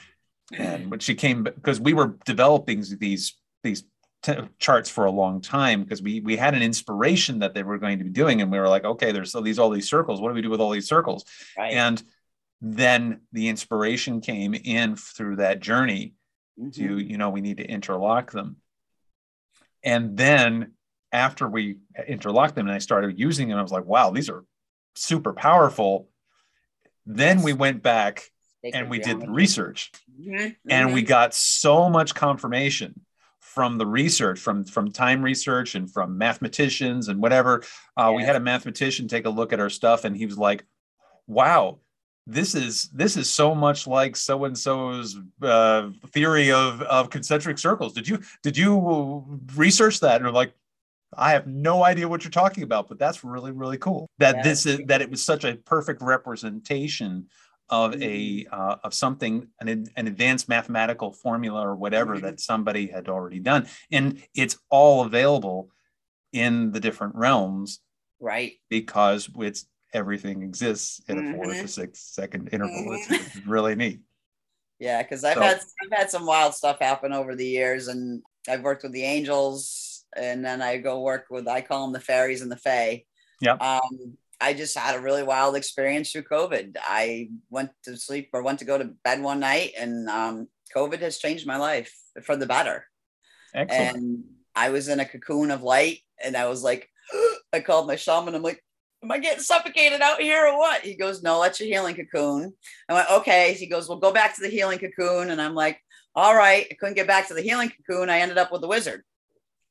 and 0.53 0.90
when 0.90 1.01
she 1.01 1.14
came 1.14 1.43
because 1.43 1.81
we 1.81 1.95
were 1.95 2.19
developing 2.25 2.85
these 2.99 3.37
these 3.62 3.85
t- 4.23 4.35
charts 4.59 4.90
for 4.90 5.07
a 5.07 5.11
long 5.11 5.40
time 5.40 5.83
because 5.83 6.03
we 6.03 6.21
we 6.21 6.37
had 6.37 6.55
an 6.55 6.62
inspiration 6.62 7.38
that 7.38 7.55
they 7.55 7.62
were 7.62 7.79
going 7.79 7.99
to 7.99 8.05
be 8.05 8.11
doing 8.11 8.43
and 8.43 8.51
we 8.51 8.59
were 8.59 8.69
like 8.69 8.85
okay 8.85 9.12
there's 9.12 9.35
all 9.35 9.43
these 9.43 9.59
all 9.59 9.71
these 9.71 9.88
circles 9.88 10.21
what 10.21 10.29
do 10.29 10.35
we 10.35 10.43
do 10.43 10.51
with 10.51 10.61
all 10.61 10.71
these 10.71 10.88
circles 10.88 11.25
right. 11.57 11.73
and 11.73 12.03
then 12.61 13.21
the 13.33 13.49
inspiration 13.49 14.21
came 14.21 14.55
in 14.55 14.97
through 14.97 15.37
that 15.37 15.61
journey 15.61 16.14
mm-hmm. 16.59 16.71
to 16.71 16.99
you 16.99 17.16
know 17.16 17.31
we 17.31 17.40
need 17.40 17.57
to 17.57 17.66
interlock 17.66 18.33
them 18.33 18.57
and 19.83 20.16
then 20.16 20.73
after 21.12 21.49
we 21.49 21.77
interlocked 22.07 22.55
them 22.55 22.66
and 22.66 22.75
i 22.75 22.79
started 22.79 23.19
using 23.19 23.49
them 23.49 23.59
i 23.59 23.62
was 23.62 23.73
like 23.73 23.87
wow 23.87 24.11
these 24.11 24.29
are 24.29 24.45
super 24.94 25.33
powerful. 25.33 26.09
Then 27.07 27.42
we 27.42 27.53
went 27.53 27.83
back 27.83 28.31
and 28.62 28.90
we 28.90 28.98
did 28.98 29.20
the 29.20 29.31
research 29.31 29.90
mm-hmm. 30.20 30.48
and 30.68 30.92
we 30.92 31.00
mm-hmm. 31.00 31.09
got 31.09 31.35
so 31.35 31.88
much 31.88 32.14
confirmation 32.14 33.00
from 33.38 33.79
the 33.79 33.87
research 33.87 34.38
from 34.38 34.64
from 34.64 34.92
time 34.92 35.22
research 35.22 35.74
and 35.74 35.90
from 35.90 36.18
mathematicians 36.18 37.09
and 37.09 37.20
whatever 37.20 37.64
uh, 37.96 38.12
we 38.14 38.22
had 38.22 38.37
a 38.37 38.40
mathematician 38.40 39.09
take 39.09 39.26
a 39.26 39.31
look 39.31 39.53
at 39.53 39.61
our 39.61 39.70
stuff 39.70 40.05
and 40.05 40.16
he 40.16 40.26
was 40.26 40.38
like 40.38 40.64
wow 41.26 41.79
this 42.26 42.55
is 42.55 42.88
this 42.90 43.16
is 43.16 43.29
so 43.29 43.55
much 43.55 43.87
like 43.87 44.14
so 44.14 44.44
and 44.44 44.57
so's 44.57 45.16
uh, 45.42 45.88
theory 46.09 46.53
of 46.53 46.83
of 46.83 47.11
concentric 47.11 47.59
circles 47.59 47.92
did 47.92 48.07
you 48.07 48.20
did 48.42 48.57
you 48.57 49.40
research 49.57 50.00
that 50.00 50.16
and 50.16 50.24
we're 50.26 50.31
like 50.31 50.53
I 51.16 51.33
have 51.33 51.46
no 51.46 51.83
idea 51.85 52.09
what 52.09 52.23
you're 52.25 52.31
talking 52.31 52.62
about, 52.62 52.88
but 52.88 52.99
that's 52.99 53.25
really, 53.25 53.53
really 53.53 53.79
cool. 53.79 54.09
That 54.18 54.37
Yeah. 54.37 54.42
this 54.42 54.66
is 54.66 54.81
that 54.87 55.03
it 55.03 55.11
was 55.11 55.25
such 55.25 55.44
a 55.44 55.57
perfect 55.57 56.03
representation 56.03 57.29
of 57.68 57.94
a 57.94 57.96
Mm-hmm. 58.44 58.55
uh, 58.61 58.77
of 58.85 58.94
something 58.94 59.49
an, 59.61 59.68
an 59.96 60.07
advanced 60.07 60.49
mathematical 60.49 61.12
formula 61.12 61.66
or 61.66 61.77
whatever 61.77 62.16
Mhm. 62.16 62.23
that 62.23 62.40
somebody 62.40 62.87
had 62.88 63.09
already 63.09 63.38
done, 63.40 63.68
and 63.90 64.23
it's 64.35 64.57
all 64.70 65.05
available 65.05 65.70
in 66.33 66.70
the 66.73 66.81
different 66.81 67.14
realms 67.16 67.81
Right. 68.20 68.55
because 68.68 69.29
it's 69.38 69.66
everything 69.92 70.42
exists 70.42 71.01
in 71.09 71.18
a 71.18 71.35
four 71.35 71.46
to 71.46 71.51
Mhm. 71.51 71.68
six 71.68 72.01
second 72.01 72.49
interval. 72.53 72.92
It's, 72.94 73.09
Mhm. 73.09 73.37
it's 73.37 73.46
really 73.46 73.75
neat. 73.75 74.01
Yeah, 74.79 75.03
because 75.03 75.25
I've 75.25 75.35
So- 75.35 75.40
had 75.42 75.61
I've 75.83 75.99
had 75.99 76.11
some 76.11 76.25
wild 76.27 76.55
stuff 76.55 76.79
happen 76.79 77.12
over 77.12 77.35
the 77.35 77.46
years, 77.46 77.88
and 77.88 78.23
I've 78.49 78.62
worked 78.62 78.85
with 78.85 78.92
the 78.92 79.03
angels, 79.03 79.89
and 80.16 80.44
then 80.44 80.62
I 80.62 80.79
go 80.79 81.01
work 81.01 81.27
with 81.31 81.49
I 81.49 81.61
call 81.61 81.85
them 81.85 81.92
the 81.92 82.01
fairies 82.01 82.42
and 82.42 82.51
the 82.51 82.57
fae. 82.57 83.05
Yeah. 83.40 83.55
Um, 83.55 84.16
I 84.40 84.55
just 84.55 84.77
had 84.77 84.96
a 84.96 85.01
really 85.01 85.23
wild 85.23 85.55
experience 85.55 86.12
through 86.12 86.23
COVID. 86.23 86.77
I 86.83 87.31
went 87.51 87.70
to 87.85 87.96
sleep 87.96 88.31
or 88.33 88.42
went 88.42 88.59
to 88.61 88.64
go 88.64 88.79
to 88.79 88.94
bed 89.05 89.23
one 89.23 89.40
night, 89.40 89.73
and 89.79 90.09
um, 90.09 90.49
COVID 90.75 91.01
has 91.01 91.18
changed 91.18 91.46
my 91.46 91.57
life 91.57 91.94
for 92.23 92.37
the 92.37 92.46
better. 92.46 92.87
Excellent. 93.55 93.96
And 93.96 94.25
I 94.55 94.70
was 94.70 94.88
in 94.88 95.01
a 95.01 95.05
cocoon 95.05 95.51
of 95.51 95.62
light, 95.62 95.99
and 96.25 96.37
I 96.37 96.46
was 96.46 96.62
like, 96.62 96.88
I 97.53 97.61
called 97.61 97.87
my 97.87 97.96
shaman. 97.96 98.35
I'm 98.35 98.42
like, 98.42 98.64
am 99.03 99.11
I 99.11 99.18
getting 99.18 99.42
suffocated 99.42 100.01
out 100.01 100.20
here 100.20 100.46
or 100.46 100.59
what? 100.59 100.83
He 100.83 100.94
goes, 100.94 101.23
no, 101.23 101.42
that's 101.42 101.61
your 101.61 101.68
healing 101.68 101.96
cocoon. 101.96 102.53
I 102.88 102.94
went, 102.94 103.11
okay. 103.11 103.55
He 103.55 103.66
goes, 103.66 103.88
well, 103.88 103.99
go 103.99 104.12
back 104.12 104.35
to 104.37 104.42
the 104.42 104.49
healing 104.49 104.79
cocoon. 104.79 105.31
And 105.31 105.40
I'm 105.40 105.55
like, 105.55 105.81
all 106.14 106.35
right. 106.35 106.66
I 106.70 106.75
couldn't 106.75 106.96
get 106.96 107.07
back 107.07 107.29
to 107.29 107.35
the 107.35 107.42
healing 107.42 107.70
cocoon. 107.70 108.11
I 108.11 108.20
ended 108.20 108.38
up 108.38 108.53
with 108.53 108.61
the 108.61 108.68
wizard, 108.68 109.03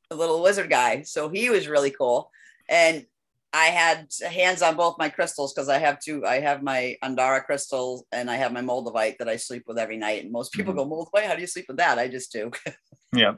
the 0.09 0.15
little 0.15 0.41
wizard 0.41 0.69
guy. 0.69 1.03
So 1.03 1.29
he 1.29 1.49
was 1.49 1.67
really 1.67 1.91
cool. 1.91 2.31
And 2.67 3.05
I 3.53 3.65
had 3.67 4.07
hands 4.29 4.61
on 4.61 4.75
both 4.75 4.97
my 4.99 5.09
crystals 5.09 5.53
because 5.53 5.69
I 5.69 5.79
have 5.79 5.99
two. 5.99 6.25
I 6.25 6.39
have 6.39 6.61
my 6.61 6.97
Andara 7.03 7.43
crystal 7.43 8.05
and 8.11 8.29
I 8.29 8.35
have 8.35 8.51
my 8.53 8.61
Moldavite 8.61 9.17
that 9.17 9.29
I 9.29 9.37
sleep 9.37 9.63
with 9.67 9.79
every 9.79 9.97
night. 9.97 10.23
And 10.23 10.31
most 10.31 10.51
people 10.51 10.73
Mhm. 10.73 10.77
go, 10.77 10.85
Moldavite, 10.85 11.25
how 11.25 11.35
do 11.35 11.41
you 11.41 11.47
sleep 11.47 11.65
with 11.67 11.77
that? 11.77 11.97
I 11.97 12.07
just 12.07 12.31
do. 12.31 12.51
yeah. 13.13 13.35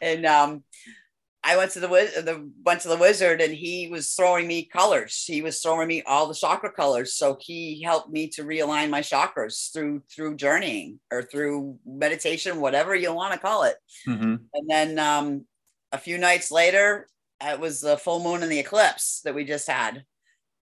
and 0.00 0.24
um, 0.24 0.64
I 1.42 1.58
went 1.58 1.72
to 1.72 1.80
the, 1.80 1.88
the 1.88 2.50
went 2.64 2.80
to 2.82 2.88
the 2.88 2.96
wizard, 2.96 3.42
and 3.42 3.52
he 3.52 3.88
was 3.88 4.10
throwing 4.14 4.46
me 4.46 4.64
colors. 4.64 5.24
He 5.26 5.42
was 5.42 5.60
throwing 5.60 5.88
me 5.88 6.02
all 6.02 6.26
the 6.26 6.34
chakra 6.34 6.72
colors. 6.72 7.14
So 7.16 7.36
he 7.38 7.82
helped 7.82 8.10
me 8.10 8.28
to 8.28 8.44
realign 8.44 8.88
my 8.88 9.00
chakras 9.02 9.70
through 9.72 10.02
through 10.10 10.36
journeying 10.36 11.00
or 11.10 11.22
through 11.22 11.78
meditation, 11.84 12.60
whatever 12.62 12.94
you 12.94 13.12
want 13.12 13.34
to 13.34 13.38
call 13.38 13.64
it. 13.64 13.76
hmm 14.06 14.36
And 14.54 14.68
then 14.68 14.98
um, 14.98 15.46
a 15.94 15.98
few 15.98 16.18
nights 16.18 16.50
later, 16.50 17.08
it 17.40 17.58
was 17.60 17.80
the 17.80 17.96
full 17.96 18.22
moon 18.22 18.42
and 18.42 18.50
the 18.50 18.58
eclipse 18.58 19.20
that 19.24 19.34
we 19.34 19.44
just 19.44 19.68
had, 19.68 20.04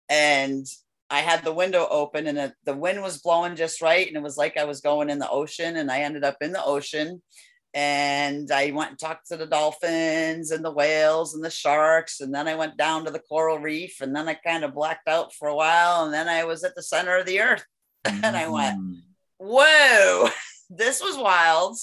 and 0.10 0.66
I 1.10 1.20
had 1.20 1.44
the 1.44 1.54
window 1.54 1.88
open, 1.90 2.28
and 2.28 2.38
it, 2.38 2.54
the 2.66 2.76
wind 2.76 3.02
was 3.02 3.22
blowing 3.22 3.56
just 3.56 3.82
right, 3.82 4.08
and 4.08 4.18
it 4.18 4.24
was 4.24 4.38
like 4.38 4.58
I 4.58 4.66
was 4.66 4.82
going 4.82 5.10
in 5.10 5.20
the 5.20 5.30
ocean, 5.30 5.78
and 5.78 5.92
I 5.92 6.02
ended 6.02 6.24
up 6.24 6.38
in 6.42 6.52
the 6.52 6.63
ocean 6.63 7.22
and 7.74 8.50
I 8.52 8.72
went 8.72 8.92
and 8.92 9.00
talked 9.00 9.28
to 9.28 9.38
the 9.38 9.46
dolphins 9.46 10.50
and 10.50 10.66
the 10.66 10.72
whales 10.72 11.36
and 11.36 11.44
the 11.44 11.52
sharks. 11.52 12.22
And 12.22 12.34
then 12.34 12.48
I 12.48 12.56
went 12.56 12.76
down 12.78 13.06
to 13.06 13.12
the 13.12 13.20
coral 13.20 13.60
reef 13.60 14.02
and 14.02 14.16
then 14.16 14.28
I 14.28 14.34
kind 14.34 14.63
of 14.63 14.74
blacked 14.74 15.08
out 15.08 15.32
for 15.34 15.48
a 15.48 15.56
while. 15.56 16.06
And 16.06 16.12
then 16.13 16.28
I 16.28 16.44
was 16.46 16.63
at 16.63 16.74
the 16.76 16.82
center 16.82 17.16
of 17.18 17.28
the 17.28 17.40
earth 17.42 17.63
and 18.06 18.36
I 18.36 18.48
went, 18.48 18.80
Mm. 18.80 19.02
whoa, 19.38 20.30
this 20.72 21.02
was 21.02 21.18
wild. 21.18 21.78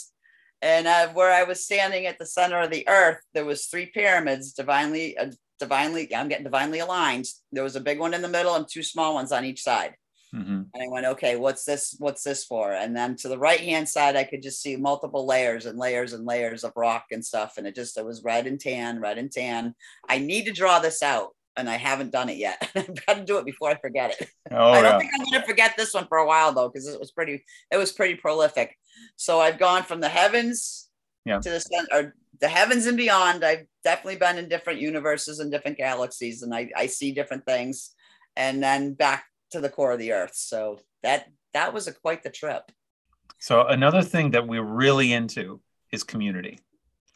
And 0.64 0.86
uh, 0.86 1.08
where 1.08 1.30
I 1.30 1.42
was 1.42 1.62
standing 1.62 2.06
at 2.06 2.18
the 2.18 2.24
center 2.24 2.58
of 2.58 2.70
the 2.70 2.88
earth, 2.88 3.18
there 3.34 3.44
was 3.44 3.66
three 3.66 3.84
pyramids 3.84 4.54
divinely, 4.54 5.16
uh, 5.18 5.30
divinely, 5.60 6.12
I'm 6.16 6.28
getting 6.28 6.44
divinely 6.44 6.78
aligned. 6.78 7.26
There 7.52 7.62
was 7.62 7.76
a 7.76 7.82
big 7.82 8.00
one 8.00 8.14
in 8.14 8.22
the 8.22 8.28
middle 8.28 8.54
and 8.54 8.66
two 8.66 8.82
small 8.82 9.12
ones 9.12 9.30
on 9.30 9.44
each 9.44 9.62
side. 9.62 9.94
Mhm. 10.34 10.68
And 10.72 10.82
I 10.82 10.88
went, 10.88 11.04
okay, 11.04 11.36
what's 11.36 11.64
this? 11.64 11.94
What's 11.98 12.22
this 12.22 12.46
for? 12.46 12.72
And 12.72 12.96
then 12.96 13.14
to 13.16 13.28
the 13.28 13.38
right 13.38 13.60
hand 13.60 13.86
side, 13.90 14.16
I 14.16 14.24
could 14.24 14.42
just 14.42 14.62
see 14.62 14.74
multiple 14.76 15.26
layers 15.26 15.66
and 15.66 15.78
layers 15.78 16.14
and 16.14 16.24
layers 16.24 16.64
of 16.64 16.72
rock 16.76 17.04
and 17.10 17.22
stuff. 17.22 17.58
And 17.58 17.66
it 17.66 17.74
just, 17.74 17.98
it 17.98 18.06
was 18.06 18.24
red 18.24 18.46
and 18.46 18.58
tan, 18.58 19.00
red 19.00 19.18
and 19.18 19.30
tan. 19.30 19.74
I 20.08 20.18
need 20.18 20.46
to 20.46 20.52
draw 20.52 20.78
this 20.78 21.02
out 21.02 21.36
and 21.56 21.68
I 21.68 21.76
haven't 21.76 22.10
done 22.10 22.30
it 22.30 22.38
yet. 22.38 22.70
I've 22.74 23.06
got 23.06 23.18
to 23.18 23.24
do 23.24 23.36
it 23.36 23.44
before 23.44 23.68
I 23.70 23.76
forget 23.76 24.18
it. 24.18 24.30
Oh, 24.50 24.70
I 24.70 24.80
don't 24.80 24.92
yeah. 24.92 24.98
think 24.98 25.10
I'm 25.14 25.30
going 25.30 25.42
to 25.42 25.46
forget 25.46 25.74
this 25.76 25.92
one 25.92 26.06
for 26.08 26.18
a 26.18 26.26
while 26.26 26.52
though, 26.52 26.68
because 26.68 26.88
it 26.88 26.98
was 26.98 27.12
pretty, 27.12 27.44
it 27.70 27.76
was 27.76 27.92
pretty 27.92 28.14
prolific. 28.14 28.76
So 29.16 29.40
I've 29.40 29.58
gone 29.58 29.82
from 29.82 30.00
the 30.00 30.08
heavens 30.08 30.88
Yeah. 31.24 31.38
to 31.40 31.50
the 31.50 31.60
sun 31.60 31.86
or 31.92 32.14
the 32.40 32.48
heavens 32.48 32.86
and 32.86 32.96
beyond. 32.96 33.44
I've 33.44 33.66
definitely 33.84 34.16
been 34.16 34.38
in 34.38 34.48
different 34.48 34.80
universes 34.80 35.38
and 35.40 35.50
different 35.50 35.76
galaxies 35.78 36.42
and 36.42 36.54
I, 36.54 36.70
I 36.76 36.86
see 36.86 37.12
different 37.12 37.46
things 37.46 37.94
and 38.36 38.62
then 38.62 38.94
back 38.94 39.24
to 39.52 39.60
the 39.60 39.68
core 39.68 39.92
of 39.92 39.98
the 39.98 40.12
earth. 40.12 40.34
So 40.34 40.80
that, 41.02 41.28
that 41.52 41.72
was 41.72 41.86
a 41.86 41.92
quite 41.92 42.22
the 42.22 42.30
trip. 42.30 42.70
So 43.38 43.66
another 43.66 44.02
thing 44.02 44.32
that 44.32 44.46
we're 44.46 44.62
really 44.64 45.12
into 45.12 45.60
is 45.92 46.02
community. 46.02 46.58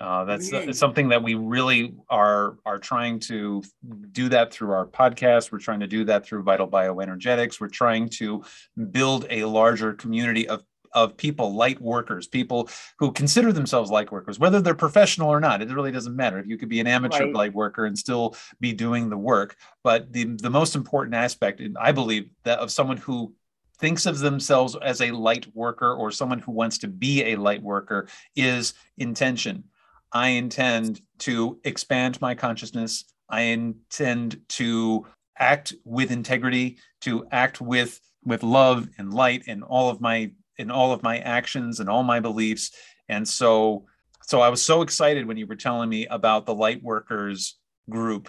Uh, 0.01 0.25
that's 0.25 0.49
Mm. 0.51 0.73
something 0.73 1.09
that 1.09 1.25
we 1.25 1.35
really 1.35 1.93
are 2.09 2.59
are 2.65 2.79
trying 2.79 3.19
to 3.19 3.65
do 4.13 4.29
that 4.29 4.53
through 4.53 4.71
our 4.71 4.87
podcast. 4.87 5.51
We're 5.51 5.59
trying 5.59 5.81
to 5.81 5.89
do 5.89 6.05
that 6.05 6.25
through 6.25 6.45
Vital 6.45 6.69
Bioenergetics. 6.69 7.61
We're 7.61 7.67
trying 7.69 8.09
to 8.11 8.45
build 8.93 9.27
a 9.29 9.43
larger 9.45 9.95
community 9.95 10.49
of 10.49 10.63
of 10.93 11.17
people, 11.17 11.55
light 11.55 11.81
workers, 11.81 12.27
people 12.27 12.69
who 12.99 13.13
consider 13.13 13.53
themselves 13.53 13.91
light 13.91 14.11
workers, 14.13 14.39
whether 14.39 14.61
they're 14.61 14.75
professional 14.75 15.31
or 15.31 15.41
not. 15.41 15.63
It 15.63 15.71
really 15.73 15.93
doesn't 15.93 16.17
matter. 16.17 16.43
You 16.47 16.57
could 16.59 16.69
be 16.69 16.81
an 16.81 16.87
amateur 16.87 17.25
Right. 17.25 17.35
light 17.35 17.55
worker 17.55 17.87
and 17.87 17.99
still 17.99 18.37
be 18.61 18.73
doing 18.73 19.09
the 19.09 19.19
work. 19.19 19.57
But 19.83 20.13
the 20.13 20.25
the 20.37 20.51
most 20.51 20.75
important 20.75 21.15
aspect, 21.15 21.61
and 21.61 21.77
I 21.79 21.93
believe, 21.93 22.31
that 22.45 22.59
of 22.59 22.71
someone 22.71 22.97
who 22.97 23.35
thinks 23.81 24.07
of 24.07 24.19
themselves 24.19 24.77
as 24.83 25.01
a 25.01 25.13
light 25.13 25.47
worker 25.55 25.95
or 25.95 26.11
someone 26.11 26.41
who 26.41 26.51
wants 26.53 26.79
to 26.79 26.89
be 26.89 27.23
a 27.25 27.37
light 27.37 27.63
worker 27.63 28.09
is 28.35 28.75
intention. 28.97 29.65
I 30.13 30.29
intend 30.31 31.01
to 31.21 31.61
expand 31.65 32.21
my 32.21 32.35
consciousness. 32.35 33.05
I 33.29 33.43
intend 33.43 34.41
to 34.51 35.07
act 35.39 35.75
with 35.85 36.11
integrity, 36.11 36.79
to 37.03 37.27
act 37.31 37.61
with 37.61 38.01
with 38.25 38.43
love 38.43 38.89
and 38.99 39.15
light 39.15 39.45
in 39.47 39.63
all 39.63 39.89
of 39.91 40.01
my 40.01 40.31
in 40.59 40.71
all 40.71 40.93
of 40.93 41.03
my 41.03 41.19
actions 41.19 41.81
and 41.81 41.89
all 41.89 42.03
my 42.03 42.21
beliefs. 42.21 42.73
And 43.09 43.27
so 43.27 43.87
so 44.23 44.41
I 44.41 44.51
was 44.51 44.63
so 44.63 44.83
excited 44.83 45.27
when 45.27 45.39
you 45.39 45.47
were 45.47 45.57
telling 45.57 45.89
me 45.89 46.07
about 46.07 46.45
the 46.45 46.55
light 46.55 46.83
workers 46.83 47.57
group. 47.89 48.29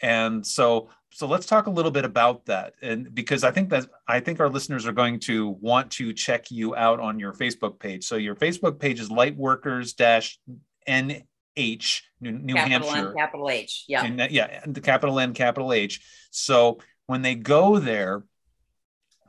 And 0.00 0.46
so 0.46 0.90
so 1.12 1.26
let's 1.26 1.46
talk 1.46 1.66
a 1.66 1.70
little 1.70 1.90
bit 1.90 2.04
about 2.04 2.46
that 2.46 2.74
and 2.82 3.12
because 3.14 3.42
i 3.44 3.50
think 3.50 3.68
that 3.68 3.86
i 4.06 4.20
think 4.20 4.40
our 4.40 4.48
listeners 4.48 4.86
are 4.86 4.92
going 4.92 5.18
to 5.18 5.50
want 5.60 5.90
to 5.90 6.12
check 6.12 6.50
you 6.50 6.74
out 6.76 7.00
on 7.00 7.18
your 7.18 7.32
facebook 7.32 7.78
page 7.78 8.04
so 8.04 8.16
your 8.16 8.34
facebook 8.36 8.78
page 8.78 9.00
is 9.00 9.08
lightworkers 9.08 9.94
dash 9.94 10.38
nh 10.88 11.22
new, 12.20 12.30
new 12.30 12.54
capital 12.54 12.88
hampshire 12.88 13.08
N, 13.10 13.16
capital 13.16 13.50
H. 13.50 13.84
Yeah. 13.88 14.04
and 14.04 14.20
uh, 14.20 14.28
yeah 14.30 14.60
and 14.62 14.74
the 14.74 14.80
capital 14.80 15.18
n 15.18 15.34
capital 15.34 15.72
h 15.72 16.00
so 16.30 16.78
when 17.06 17.22
they 17.22 17.34
go 17.34 17.78
there 17.78 18.22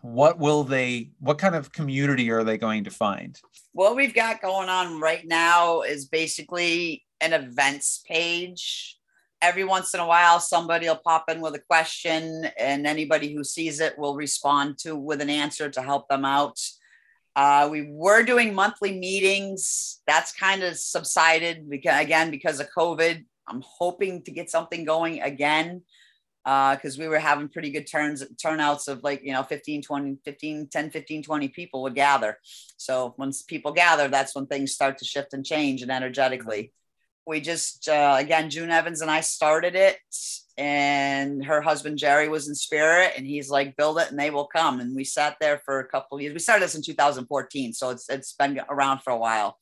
what 0.02 0.40
will 0.40 0.64
they 0.64 1.10
what 1.20 1.38
kind 1.38 1.56
of 1.56 1.72
community 1.72 2.32
are 2.32 2.44
they 2.44 2.58
going 2.58 2.84
to 2.84 2.92
find 2.92 3.40
what 3.74 3.96
we've 3.96 4.14
got 4.14 4.42
going 4.42 4.70
on 4.70 5.00
right 5.00 5.26
now 5.26 5.82
is 5.82 6.06
basically 6.06 7.06
an 7.22 7.34
events 7.34 8.04
page. 8.08 8.98
Every 9.42 9.64
once 9.64 9.94
in 9.94 10.00
a 10.00 10.06
while, 10.06 10.40
somebody 10.40 10.88
will 10.88 10.98
pop 11.04 11.30
in 11.30 11.42
with 11.42 11.56
a 11.56 11.60
question, 11.60 12.46
and 12.60 12.86
anybody 12.86 13.34
who 13.34 13.44
sees 13.44 13.80
it 13.80 13.98
will 13.98 14.16
respond 14.16 14.78
to 14.80 14.96
with 14.96 15.22
an 15.22 15.30
answer 15.30 15.70
to 15.70 15.82
help 15.82 16.08
them 16.10 16.26
out. 16.26 16.60
Uh, 17.36 17.68
we 17.72 17.90
were 17.90 18.24
doing 18.24 18.54
monthly 18.54 19.00
meetings. 19.00 20.02
That's 20.06 20.34
kind 20.34 20.64
of 20.64 20.78
subsided 20.78 21.70
because, 21.70 22.00
again, 22.02 22.30
because 22.30 22.60
of 22.60 22.68
COVID. 22.78 23.26
I'm 23.48 23.64
hoping 23.66 24.22
to 24.24 24.32
get 24.32 24.50
something 24.50 24.86
going 24.86 25.22
again 25.22 25.82
because 26.44 26.98
we 26.98 27.08
were 27.08 27.20
having 27.20 27.48
pretty 27.48 27.70
good 27.70 27.88
turns 27.88 28.24
turnouts 28.42 28.88
of 28.88 29.04
like 29.04 29.22
you 29.24 29.34
know 29.34 29.44
15 29.44 29.82
20 29.82 30.18
15 30.26 30.68
10 30.72 30.90
15 30.90 31.24
20 31.24 31.48
people 31.50 31.84
would 31.84 31.96
gather. 31.96 32.38
So 32.78 33.14
once 33.18 33.42
people 33.42 33.72
gather 33.72 34.08
that's 34.08 34.36
when 34.36 34.48
things 34.48 34.74
start 34.74 34.98
to 35.00 35.06
shift 35.06 35.34
and 35.34 35.46
change 35.46 35.82
and 35.82 35.92
energetically 35.92 36.72
we 37.28 37.40
just 37.40 37.88
uh, 37.88 38.16
again 38.18 38.50
june 38.50 38.72
evans 38.72 39.02
and 39.02 39.12
i 39.12 39.22
started 39.22 39.76
it 39.76 39.98
and 40.58 41.46
her 41.46 41.62
husband 41.62 41.98
jerry 41.98 42.28
was 42.28 42.48
in 42.48 42.56
spirit 42.56 43.14
and 43.16 43.26
he's 43.26 43.50
like 43.50 43.78
build 43.78 43.98
it 43.98 44.10
and 44.12 44.20
they 44.20 44.30
will 44.30 44.48
come. 44.48 44.80
And 44.80 44.96
we 44.96 45.04
sat 45.04 45.38
there 45.40 45.62
for 45.66 45.80
a 45.80 45.88
couple 45.88 46.18
of 46.18 46.22
years. 46.22 46.34
We 46.34 46.40
started 46.40 46.64
this 46.64 46.76
in 46.76 46.84
2014 46.84 47.74
so 47.74 47.90
it's 47.90 48.10
it's 48.10 48.34
been 48.34 48.60
around 48.70 49.00
for 49.00 49.12
a 49.12 49.18
while 49.18 49.58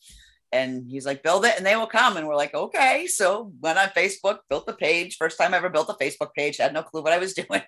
and 0.52 0.90
he's 0.90 1.06
like, 1.06 1.24
build 1.24 1.46
it 1.46 1.56
and 1.58 1.66
they 1.66 1.76
will 1.76 1.88
come. 1.88 2.18
And 2.18 2.28
we're 2.28 2.36
like, 2.36 2.54
okay. 2.54 3.08
So 3.08 3.52
went 3.62 3.78
on 3.78 3.90
Facebook, 3.90 4.40
built 4.50 4.66
the 4.66 4.74
page. 4.74 5.18
First 5.18 5.38
time 5.38 5.54
I 5.54 5.58
ever 5.58 5.70
built 5.70 5.90
a 5.90 6.04
Facebook 6.04 6.34
page, 6.36 6.58
had 6.58 6.74
no 6.74 6.84
clue 6.84 7.04
what 7.04 7.14
I 7.14 7.20
was 7.20 7.34
doing. 7.42 7.62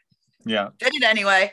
yeah 0.46 0.70
Did 0.80 0.96
it 0.96 1.04
anyway. 1.04 1.52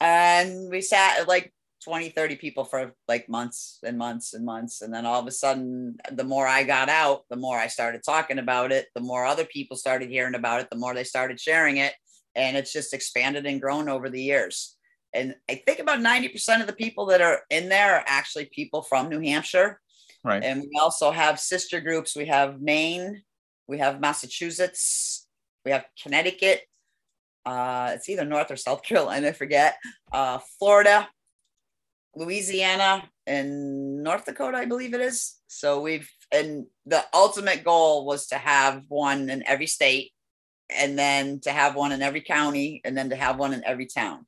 And 0.00 0.70
we 0.70 0.80
sat 0.80 1.26
like 1.26 1.52
20, 1.84 2.10
30 2.10 2.36
people 2.36 2.64
for 2.64 2.94
like 3.08 3.28
months 3.28 3.78
and 3.84 3.98
months 3.98 4.34
and 4.34 4.44
months. 4.44 4.80
And 4.80 4.92
then 4.92 5.06
all 5.06 5.20
of 5.20 5.26
a 5.26 5.32
sudden, 5.32 5.96
the 6.10 6.24
more 6.24 6.46
I 6.46 6.62
got 6.62 6.88
out, 6.88 7.24
the 7.30 7.36
more 7.36 7.58
I 7.58 7.66
started 7.66 8.02
talking 8.04 8.38
about 8.38 8.72
it, 8.72 8.86
the 8.94 9.02
more 9.02 9.26
other 9.26 9.44
people 9.44 9.76
started 9.76 10.08
hearing 10.08 10.34
about 10.34 10.60
it, 10.60 10.70
the 10.70 10.76
more 10.76 10.94
they 10.94 11.04
started 11.04 11.40
sharing 11.40 11.78
it. 11.78 11.94
And 12.34 12.56
it's 12.56 12.72
just 12.72 12.94
expanded 12.94 13.46
and 13.46 13.60
grown 13.60 13.88
over 13.88 14.08
the 14.08 14.22
years. 14.22 14.76
And 15.12 15.36
I 15.48 15.62
think 15.64 15.78
about 15.78 16.00
90% 16.00 16.60
of 16.60 16.66
the 16.66 16.72
people 16.72 17.06
that 17.06 17.20
are 17.20 17.42
in 17.50 17.68
there 17.68 17.96
are 17.96 18.04
actually 18.06 18.46
people 18.46 18.82
from 18.82 19.08
New 19.08 19.20
Hampshire. 19.20 19.80
Right. 20.24 20.42
And 20.42 20.62
we 20.62 20.78
also 20.80 21.10
have 21.10 21.38
sister 21.38 21.80
groups. 21.80 22.16
We 22.16 22.26
have 22.26 22.60
Maine, 22.60 23.22
we 23.68 23.78
have 23.78 24.00
Massachusetts, 24.00 25.26
we 25.64 25.70
have 25.70 25.84
Connecticut. 26.02 26.62
Uh, 27.44 27.92
it's 27.94 28.08
either 28.08 28.24
North 28.24 28.50
or 28.50 28.56
South 28.56 28.82
Carolina, 28.88 29.28
I 29.28 29.32
forget. 29.32 29.76
Uh, 30.10 30.38
Florida, 30.58 31.08
Louisiana, 32.16 33.04
and 33.26 34.02
North 34.02 34.24
Dakota, 34.24 34.56
I 34.56 34.64
believe 34.64 34.94
it 34.94 35.00
is. 35.02 35.36
So 35.46 35.80
we've, 35.80 36.10
and 36.32 36.66
the 36.86 37.04
ultimate 37.12 37.62
goal 37.62 38.06
was 38.06 38.26
to 38.28 38.36
have 38.36 38.82
one 38.88 39.28
in 39.28 39.46
every 39.46 39.66
state, 39.66 40.12
and 40.70 40.98
then 40.98 41.40
to 41.40 41.50
have 41.50 41.74
one 41.74 41.92
in 41.92 42.00
every 42.00 42.22
county, 42.22 42.80
and 42.84 42.96
then 42.96 43.10
to 43.10 43.16
have 43.16 43.38
one 43.38 43.52
in 43.52 43.62
every 43.66 43.86
town. 43.86 44.26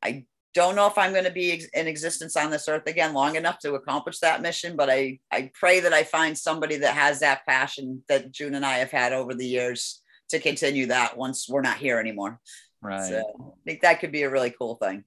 I 0.00 0.24
don't 0.54 0.76
know 0.76 0.86
if 0.86 0.98
I'm 0.98 1.12
going 1.12 1.24
to 1.24 1.30
be 1.30 1.52
ex- 1.52 1.66
in 1.72 1.86
existence 1.86 2.36
on 2.36 2.50
this 2.50 2.68
earth 2.68 2.86
again 2.86 3.14
long 3.14 3.36
enough 3.36 3.58
to 3.60 3.74
accomplish 3.74 4.18
that 4.20 4.42
mission, 4.42 4.76
but 4.76 4.90
I, 4.90 5.18
I 5.30 5.50
pray 5.54 5.80
that 5.80 5.92
I 5.92 6.04
find 6.04 6.36
somebody 6.36 6.76
that 6.78 6.94
has 6.94 7.20
that 7.20 7.46
passion 7.46 8.02
that 8.08 8.30
June 8.30 8.54
and 8.54 8.64
I 8.64 8.78
have 8.78 8.90
had 8.90 9.12
over 9.12 9.34
the 9.34 9.46
years 9.46 10.02
to 10.30 10.38
continue 10.38 10.86
that 10.86 11.16
once 11.16 11.48
we're 11.48 11.62
not 11.62 11.76
here 11.76 11.98
anymore. 11.98 12.40
Right. 12.80 13.08
So 13.08 13.18
I 13.18 13.52
think 13.64 13.82
that 13.82 14.00
could 14.00 14.12
be 14.12 14.22
a 14.22 14.30
really 14.30 14.50
cool 14.50 14.76
thing. 14.76 15.04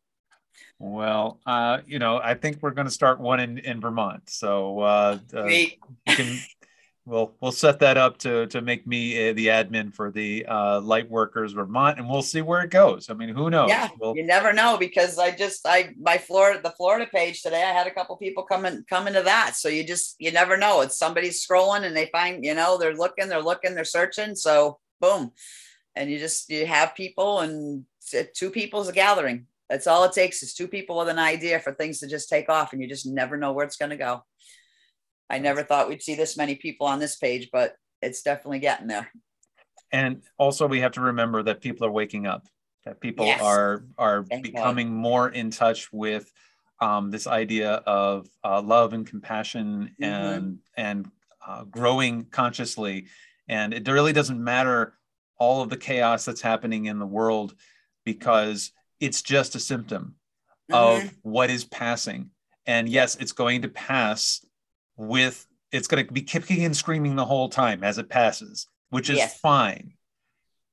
Well, 0.79 1.39
uh, 1.45 1.79
you 1.86 1.99
know, 1.99 2.19
I 2.21 2.34
think 2.34 2.60
we're 2.62 2.71
going 2.71 2.88
to 2.88 2.91
start 2.91 3.19
one 3.19 3.39
in, 3.39 3.58
in 3.58 3.81
Vermont. 3.81 4.29
So 4.29 4.79
uh, 4.79 5.19
uh, 5.34 5.45
you 5.45 5.67
can 6.08 6.38
we'll 7.06 7.36
we'll 7.39 7.52
set 7.52 7.80
that 7.80 7.98
up 7.98 8.18
to 8.20 8.48
to 8.48 8.62
make 8.62 8.86
me 8.88 9.30
uh, 9.30 9.34
the 9.34 9.48
admin 9.48 9.94
for 9.94 10.12
the 10.12 10.46
uh, 10.46 10.82
Light 10.82 11.10
Workers 11.10 11.54
Vermont, 11.54 12.00
and 12.00 12.10
we'll 12.10 12.22
see 12.22 12.41
where 12.41 12.62
it 12.62 12.72
goes. 12.72 13.10
I 13.10 13.13
mean, 13.13 13.30
who 13.30 13.50
knows? 13.50 13.70
Yeah, 13.70 13.89
we'll, 14.00 14.15
you 14.15 14.26
never 14.26 14.54
know 14.54 14.78
because 14.78 15.20
I 15.20 15.32
just 15.32 15.65
I 15.65 15.94
my 16.00 16.18
Florida 16.18 16.60
the 16.62 16.72
Florida 16.72 17.08
page 17.12 17.41
today. 17.41 17.63
I 17.63 17.72
had 17.72 17.88
a 17.88 17.94
couple 17.94 18.15
people 18.18 18.44
coming 18.44 18.84
coming 18.89 19.13
to 19.13 19.22
that, 19.24 19.56
so 19.56 19.70
you 19.70 19.84
just 19.84 20.15
you 20.20 20.32
never 20.32 20.58
know. 20.58 20.82
It's 20.82 20.98
somebody's 20.98 21.46
scrolling 21.46 21.84
and 21.84 21.96
they 21.96 22.08
find 22.08 22.44
you 22.44 22.56
know 22.56 22.78
they're 22.78 22.96
looking, 22.96 23.30
they're 23.30 23.41
looking, 23.41 23.76
they're 23.76 23.86
searching. 23.86 24.36
So 24.36 24.80
boom, 25.00 25.32
and 25.96 26.10
you 26.10 26.20
just 26.20 26.50
you 26.50 26.65
have 26.65 26.96
people 26.96 27.39
and 27.39 27.86
two 28.36 28.50
people's 28.50 28.89
a 28.89 28.94
gathering. 28.94 29.48
That's 29.70 29.88
all 29.88 30.04
it 30.04 30.13
takes 30.13 30.44
is 30.44 30.54
two 30.54 30.68
people 30.68 30.98
with 30.98 31.10
an 31.10 31.18
idea 31.18 31.60
for 31.60 31.74
things 31.74 32.00
to 32.00 32.08
just 32.08 32.30
take 32.30 32.50
off, 32.50 32.74
and 32.74 32.82
you 32.82 32.88
just 32.88 33.08
never 33.08 33.36
know 33.38 33.52
where 33.54 33.65
it's 33.65 33.78
going 33.78 33.89
to 33.89 33.98
go. 33.98 34.24
I 35.30 35.40
never 35.40 35.64
thought 35.64 35.90
we'd 35.90 36.02
see 36.04 36.16
this 36.16 36.38
many 36.38 36.56
people 36.56 36.88
on 36.88 37.00
this 37.00 37.16
page, 37.16 37.50
but 37.52 37.76
it's 38.02 38.22
definitely 38.22 38.60
getting 38.60 38.88
there. 38.88 39.10
And 39.92 40.24
also, 40.38 40.68
we 40.68 40.82
have 40.82 40.94
to 40.94 41.02
remember 41.02 41.44
that 41.44 41.62
people 41.62 41.86
are 41.88 41.92
waking 41.92 42.28
up. 42.28 42.48
That 42.86 43.00
people 43.02 43.26
Yes. 43.26 43.42
are 43.42 43.86
are 43.98 44.24
Thank 44.24 44.46
God. 44.46 44.52
becoming 44.52 44.94
more 44.94 45.30
in 45.30 45.50
touch 45.50 45.92
with 45.92 46.32
um, 46.82 47.10
this 47.10 47.26
idea 47.26 47.72
of 47.86 48.28
uh, 48.44 48.62
love 48.62 48.94
and 48.94 49.08
compassion 49.08 49.96
Mhm. 50.00 50.06
and 50.06 50.60
and 50.78 51.12
uh, 51.48 51.64
growing 51.64 52.26
consciously. 52.26 53.08
And 53.48 53.74
it 53.74 53.88
really 53.88 54.14
doesn't 54.14 54.44
matter 54.44 54.98
all 55.38 55.62
of 55.62 55.70
the 55.70 55.78
chaos 55.78 56.26
that's 56.26 56.42
happening 56.42 56.86
in 56.86 57.00
the 57.00 57.06
world 57.06 57.56
because 58.04 58.72
it's 59.00 59.22
just 59.22 59.56
a 59.56 59.60
symptom 59.60 60.16
of 60.72 61.04
Mhm. 61.04 61.16
what 61.22 61.50
is 61.50 61.64
passing. 61.66 62.32
And 62.66 62.88
yes, 62.90 63.16
it's 63.16 63.32
going 63.32 63.62
to 63.64 63.70
pass 63.70 64.44
with, 64.97 65.45
it's 65.71 65.88
going 65.88 66.05
to 66.05 66.12
be 66.13 66.21
kicking 66.21 66.63
and 66.65 66.75
screaming 66.75 67.15
the 67.15 67.25
whole 67.25 67.49
time 67.49 67.84
as 67.84 67.97
it 67.97 68.10
passes, 68.10 68.67
which 68.89 69.10
is 69.10 69.17
Yes. 69.17 69.39
fine. 69.39 69.93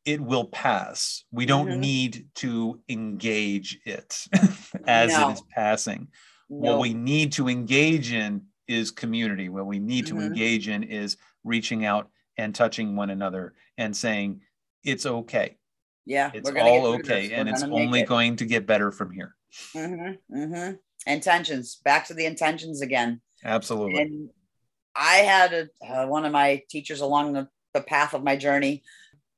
It 0.05 0.21
will 0.21 0.47
pass. 0.47 1.25
We 1.31 1.47
don't 1.47 1.69
Mhm. 1.69 1.79
need 1.79 2.29
to 2.37 2.83
engage 2.89 3.79
it 3.85 4.27
as 4.87 5.13
No. 5.13 5.29
it 5.29 5.33
is 5.35 5.43
passing. 5.55 6.09
No. 6.51 6.73
What 6.73 6.81
we 6.81 6.93
need 6.95 7.33
to 7.35 7.49
engage 7.49 8.13
in 8.13 8.47
is 8.69 8.91
community. 8.91 9.49
What 9.49 9.67
we 9.67 9.79
need 9.79 10.07
to 10.09 10.15
Mhm. 10.15 10.27
engage 10.27 10.69
in 10.69 10.83
is 10.83 11.17
reaching 11.45 11.85
out 11.85 12.11
and 12.37 12.55
touching 12.55 12.97
one 12.97 13.11
another 13.11 13.55
and 13.79 13.97
saying, 13.97 14.41
it's 14.85 15.07
okay. 15.07 15.57
yeah, 16.05 16.33
It's 16.35 16.51
all 16.51 16.87
okay. 16.87 17.33
And 17.33 17.49
it's 17.49 17.63
only 17.63 18.01
it. 18.01 18.09
going 18.09 18.35
to 18.37 18.45
get 18.45 18.67
better 18.67 18.91
from 18.91 19.13
here. 19.13 19.37
Mm-hmm, 19.73 20.37
mm-hmm. 20.37 20.75
Intentions. 21.07 21.77
Back 21.85 22.07
to 22.09 22.15
the 22.15 22.25
intentions 22.27 22.81
again. 22.83 23.21
Absolutely. 23.45 24.01
And 24.01 24.31
I 24.95 25.17
had 25.17 25.53
a, 25.53 25.69
uh, 25.87 26.07
one 26.07 26.25
of 26.25 26.33
my 26.33 26.63
teachers 26.69 27.01
along 27.01 27.33
the, 27.33 27.49
the 27.75 27.81
path 27.81 28.15
of 28.15 28.23
my 28.23 28.37
journey. 28.37 28.83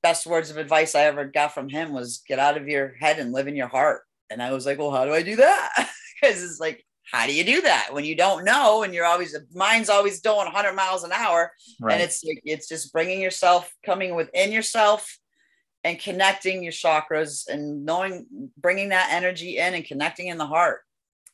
Best 0.03 0.27
words 0.27 0.51
of 0.51 0.59
advice 0.59 0.95
I 0.95 1.05
ever 1.05 1.25
got 1.25 1.55
from 1.55 1.69
him 1.69 1.93
was 1.93 2.23
get 2.27 2.39
out 2.39 2.57
of 2.57 2.69
your 2.69 2.95
head 3.01 3.19
and 3.19 3.33
live 3.33 3.49
in 3.49 3.57
your 3.57 3.69
heart. 3.69 4.03
And 4.31 4.43
I 4.43 4.53
was 4.53 4.67
like, 4.67 4.79
well, 4.79 4.91
how 4.91 5.05
do 5.05 5.13
I 5.13 5.23
do 5.23 5.37
that? 5.37 5.91
Because 6.23 6.43
it's 6.43 6.61
like, 6.61 6.83
how 7.13 7.27
do 7.27 7.35
you 7.35 7.45
do 7.45 7.61
that 7.63 7.91
when 7.93 8.05
you 8.05 8.15
don't 8.15 8.45
know 8.45 8.83
and 8.83 8.95
you're 8.95 9.05
always 9.05 9.37
mind's 9.53 9.89
always 9.89 10.21
doing 10.21 10.37
100 10.39 10.73
miles 10.73 11.05
an 11.05 11.13
hour 11.13 11.53
right. 11.81 11.95
and 11.95 12.03
it's 12.03 12.21
it's 12.25 12.69
just 12.69 12.93
bringing 12.93 13.21
yourself 13.21 13.71
coming 13.85 14.15
within 14.15 14.51
yourself 14.51 15.19
and 15.85 15.99
connecting 15.99 16.63
your 16.63 16.73
chakras 16.73 17.47
and 17.47 17.85
knowing 17.85 18.27
bringing 18.57 18.89
that 18.89 19.11
energy 19.13 19.59
in 19.59 19.75
and 19.75 19.85
connecting 19.85 20.29
in 20.29 20.39
the 20.39 20.47
heart 20.47 20.81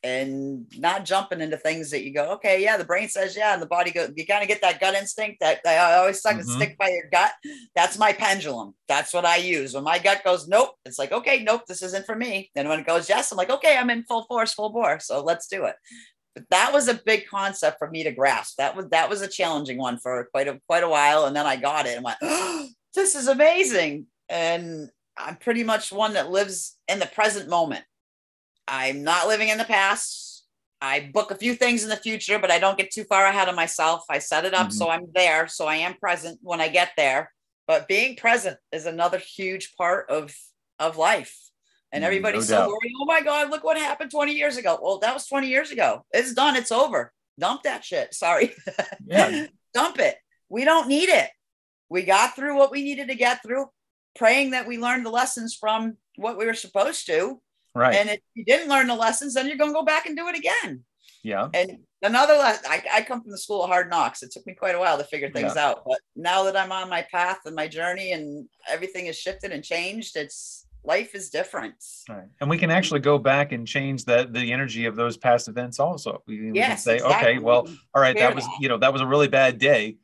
and 0.03 0.65
not 0.77 1.05
jumping 1.05 1.41
into 1.41 1.57
things 1.57 1.91
that 1.91 2.03
you 2.03 2.11
go 2.13 2.31
okay 2.31 2.61
yeah 2.61 2.75
the 2.75 2.83
brain 2.83 3.07
says 3.07 3.35
yeah 3.37 3.53
and 3.53 3.61
the 3.61 3.67
body 3.67 3.91
goes 3.91 4.11
you 4.15 4.25
kind 4.25 4.41
of 4.41 4.47
get 4.47 4.61
that 4.61 4.79
gut 4.79 4.95
instinct 4.95 5.39
that 5.39 5.59
that 5.63 5.79
I 5.79 5.97
always 5.97 6.21
suck 6.21 6.33
and 6.33 6.43
Mhm. 6.43 6.55
stick 6.55 6.77
by 6.77 6.89
your 6.89 7.07
gut 7.11 7.31
that's 7.75 7.99
my 7.99 8.11
pendulum 8.11 8.73
that's 8.87 9.13
what 9.13 9.25
I 9.25 9.37
use 9.37 9.73
when 9.75 9.83
my 9.83 9.99
gut 9.99 10.23
goes 10.23 10.47
nope 10.47 10.71
it's 10.85 10.97
like 10.97 11.11
okay 11.11 11.43
nope 11.43 11.67
this 11.67 11.83
isn't 11.83 12.05
for 12.07 12.15
me 12.15 12.49
then 12.55 12.67
when 12.67 12.79
it 12.79 12.87
goes 12.87 13.09
yes 13.09 13.31
I'm 13.31 13.37
like 13.37 13.51
okay 13.51 13.77
I'm 13.77 13.91
in 13.91 14.03
full 14.03 14.23
force 14.23 14.53
full 14.53 14.69
bore 14.71 14.99
so 14.99 15.21
let's 15.23 15.47
do 15.47 15.65
it 15.65 15.75
but 16.35 16.45
that 16.49 16.71
was 16.73 16.87
a 16.87 16.93
big 16.93 17.27
concept 17.27 17.77
for 17.77 17.89
me 17.89 18.03
to 18.03 18.11
grasp. 18.11 18.55
That 18.57 18.75
was 18.75 18.87
that 18.89 19.09
was 19.09 19.21
a 19.21 19.27
challenging 19.27 19.77
one 19.77 19.97
for 19.99 20.29
quite 20.31 20.47
a 20.47 20.59
quite 20.67 20.83
a 20.83 20.89
while, 20.89 21.25
and 21.25 21.35
then 21.35 21.45
I 21.45 21.57
got 21.57 21.85
it 21.85 21.95
and 21.95 22.05
went, 22.05 22.17
oh, 22.21 22.67
"This 22.95 23.15
is 23.15 23.27
amazing!" 23.27 24.07
And 24.29 24.89
I'm 25.17 25.35
pretty 25.35 25.63
much 25.63 25.91
one 25.91 26.13
that 26.13 26.31
lives 26.31 26.77
in 26.87 26.99
the 26.99 27.05
present 27.05 27.49
moment. 27.49 27.83
I'm 28.67 29.03
not 29.03 29.27
living 29.27 29.49
in 29.49 29.57
the 29.57 29.63
past. 29.65 30.45
I 30.81 31.11
book 31.13 31.29
a 31.31 31.35
few 31.37 31.53
things 31.55 31.83
in 31.83 31.89
the 31.89 31.95
future, 31.95 32.39
but 32.39 32.49
I 32.51 32.57
don't 32.57 32.77
get 32.77 32.91
too 32.91 33.03
far 33.03 33.25
ahead 33.25 33.47
of 33.47 33.55
myself. 33.55 34.03
I 34.09 34.17
set 34.19 34.45
it 34.45 34.53
up 34.53 34.69
Mhm. 34.69 34.73
so 34.73 34.89
I'm 34.89 35.07
there, 35.13 35.47
so 35.47 35.67
I 35.67 35.75
am 35.77 35.93
present 35.95 36.39
when 36.41 36.59
I 36.61 36.69
get 36.69 36.91
there. 36.97 37.31
But 37.67 37.87
being 37.87 38.15
present 38.15 38.57
is 38.71 38.85
another 38.85 39.17
huge 39.19 39.75
part 39.75 40.09
of 40.09 40.35
of 40.79 40.97
life. 40.97 41.37
And 41.91 42.03
Mm, 42.03 42.07
everybody's 42.07 42.49
no 42.49 42.55
so 42.63 42.67
worried. 42.69 42.93
Oh 42.99 43.05
my 43.05 43.21
God, 43.21 43.51
look 43.51 43.63
what 43.63 43.77
happened 43.77 44.09
20 44.09 44.33
years 44.33 44.57
ago. 44.57 44.79
Well, 44.81 44.97
that 44.99 45.13
was 45.13 45.27
20 45.27 45.47
years 45.47 45.69
ago. 45.69 46.03
It's 46.11 46.33
done. 46.33 46.55
It's 46.55 46.71
over. 46.71 47.13
Dump 47.37 47.61
that 47.63 47.85
shit. 47.85 48.13
Sorry. 48.15 48.55
Yeah. 49.05 49.45
Dump 49.75 49.99
it. 49.99 50.17
We 50.49 50.65
don't 50.65 50.87
need 50.87 51.09
it. 51.09 51.29
We 51.89 52.01
got 52.03 52.35
through 52.35 52.57
what 52.57 52.71
we 52.71 52.81
needed 52.81 53.09
to 53.09 53.15
get 53.15 53.43
through, 53.43 53.69
praying 54.15 54.51
that 54.51 54.65
we 54.65 54.79
learned 54.79 55.05
the 55.05 55.11
lessons 55.11 55.53
from 55.53 55.97
what 56.15 56.37
we 56.37 56.45
were 56.47 56.55
supposed 56.55 57.05
to. 57.07 57.39
Right. 57.73 57.95
And 57.95 58.09
if 58.09 58.19
you 58.33 58.43
didn't 58.45 58.69
learn 58.69 58.87
the 58.87 58.95
lessons, 58.95 59.33
then 59.33 59.47
you're 59.47 59.57
going 59.57 59.71
to 59.71 59.73
go 59.75 59.83
back 59.85 60.05
and 60.05 60.15
do 60.17 60.27
it 60.27 60.35
again. 60.37 60.83
yeah. 61.23 61.47
And 61.53 61.77
another 62.01 62.33
lesson, 62.33 62.65
I, 62.69 62.83
I 62.93 63.01
come 63.03 63.21
from 63.21 63.31
the 63.31 63.37
school 63.37 63.63
of 63.63 63.69
hard 63.69 63.89
knocks. 63.89 64.23
It 64.23 64.31
took 64.31 64.45
me 64.45 64.53
quite 64.53 64.75
a 64.75 64.79
while 64.79 64.97
to 64.97 65.03
figure 65.03 65.29
things 65.31 65.55
out. 65.55 65.83
But 65.85 65.99
now 66.15 66.43
that 66.43 66.57
I'm 66.57 66.71
on 66.71 66.89
my 66.89 67.03
path 67.11 67.39
and 67.45 67.55
my 67.55 67.67
journey 67.67 68.11
and 68.11 68.47
everything 68.69 69.05
has 69.05 69.17
shifted 69.17 69.51
and 69.51 69.63
changed, 69.63 70.17
it's 70.17 70.65
life 70.83 71.13
is 71.13 71.29
different. 71.29 71.75
Right. 72.09 72.27
And 72.41 72.49
we 72.49 72.57
can 72.57 72.71
actually 72.71 73.01
go 73.01 73.17
back 73.19 73.51
and 73.51 73.67
change 73.67 74.03
that 74.05 74.33
the 74.33 74.51
energy 74.51 74.85
of 74.85 74.95
those 74.95 75.15
past 75.15 75.47
events 75.47 75.79
also. 75.79 76.23
We, 76.27 76.51
we 76.51 76.59
can 76.59 76.77
say, 76.77 76.95
exactly. 76.95 77.29
okay, 77.29 77.39
well, 77.39 77.67
all 77.93 78.01
right, 78.01 78.17
that 78.17 78.33
was, 78.35 78.45
that. 78.45 78.57
you 78.59 78.67
know, 78.67 78.77
that 78.79 78.91
was 78.91 79.01
a 79.01 79.07
really 79.07 79.27
bad 79.27 79.59
day. 79.59 79.97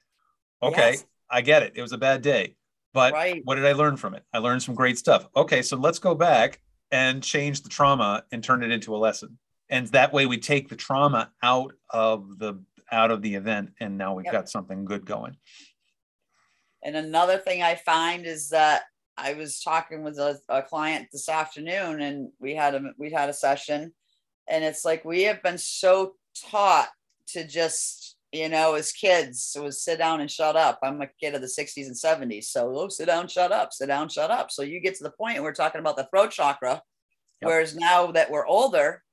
Okay, 0.62 0.92
Yes. 0.92 1.06
I 1.30 1.42
get 1.42 1.64
it. 1.64 1.74
It 1.76 1.82
was 1.82 1.92
a 1.92 1.98
bad 1.98 2.22
day. 2.22 2.56
But 2.94 3.14
Right. 3.14 3.42
what 3.44 3.56
did 3.56 3.66
I 3.66 3.74
learn 3.74 3.98
from 3.98 4.14
it? 4.16 4.24
I 4.34 4.38
learned 4.38 4.64
some 4.64 4.76
great 4.76 4.98
stuff. 4.98 5.28
Okay, 5.36 5.62
so 5.62 5.76
let's 5.78 6.00
go 6.00 6.16
back 6.16 6.62
and 6.92 7.24
change 7.24 7.62
the 7.62 7.70
trauma 7.70 8.24
and 8.32 8.44
turn 8.44 8.64
it 8.64 8.72
into 8.72 8.96
a 8.96 8.98
lesson. 8.98 9.38
And 9.70 9.88
that 9.88 10.14
way 10.14 10.26
we 10.26 10.38
take 10.38 10.70
the 10.70 10.76
trauma 10.76 11.32
out 11.44 11.74
of 11.90 12.40
the 12.40 12.64
out 12.90 13.12
of 13.12 13.22
the 13.22 13.36
event 13.36 13.72
and 13.82 13.98
now 13.98 14.14
we've 14.14 14.26
Yep. 14.26 14.34
got 14.34 14.50
something 14.50 14.86
good 14.86 15.06
going. 15.06 15.36
And 16.84 16.96
another 16.96 17.38
thing 17.38 17.62
I 17.62 17.76
find 17.76 18.26
is 18.26 18.50
that 18.50 18.84
I 19.18 19.34
was 19.34 19.62
talking 19.62 20.04
with 20.04 20.18
a, 20.20 20.40
a 20.48 20.62
client 20.62 21.08
this 21.12 21.28
afternoon, 21.28 22.02
and 22.02 22.30
we 22.40 22.54
had 22.54 22.76
a 22.76 22.94
we 22.98 23.12
had 23.12 23.30
a 23.30 23.34
session, 23.34 23.94
and 24.48 24.64
it's 24.64 24.86
like 24.86 25.04
we 25.04 25.24
have 25.24 25.42
been 25.42 25.58
so 25.58 26.14
taught 26.50 26.90
to 27.30 27.46
just 27.46 28.17
you 28.38 28.50
know 28.50 28.76
as 28.76 28.92
kids 28.92 29.54
it 29.56 29.62
was 29.62 29.84
sit 29.84 29.98
down 29.98 30.22
and 30.22 30.30
shut 30.32 30.56
up. 30.56 30.80
I'm 30.84 31.02
a 31.02 31.08
kid 31.20 31.36
of 31.36 31.42
the 31.42 31.48
60s 31.48 31.88
and 31.88 31.96
70s, 31.96 32.46
so 32.46 32.72
oh 32.76 32.88
sit 32.90 33.08
down, 33.08 33.28
shut 33.28 33.52
up, 33.52 33.74
sit 33.74 33.88
down, 33.88 34.10
shut 34.10 34.32
up. 34.32 34.52
So 34.52 34.62
you 34.62 34.80
get 34.80 34.96
to 34.96 35.04
the 35.04 35.12
point, 35.12 35.36
and 35.36 35.44
we're 35.44 35.54
talking 35.54 35.80
about 35.80 35.98
the 35.98 36.08
throat 36.12 36.32
chakra, 36.32 36.82
Yep. 37.42 37.48
whereas 37.48 37.76
now 37.76 38.12
that 38.14 38.32
we're 38.32 38.48
older, 38.48 39.04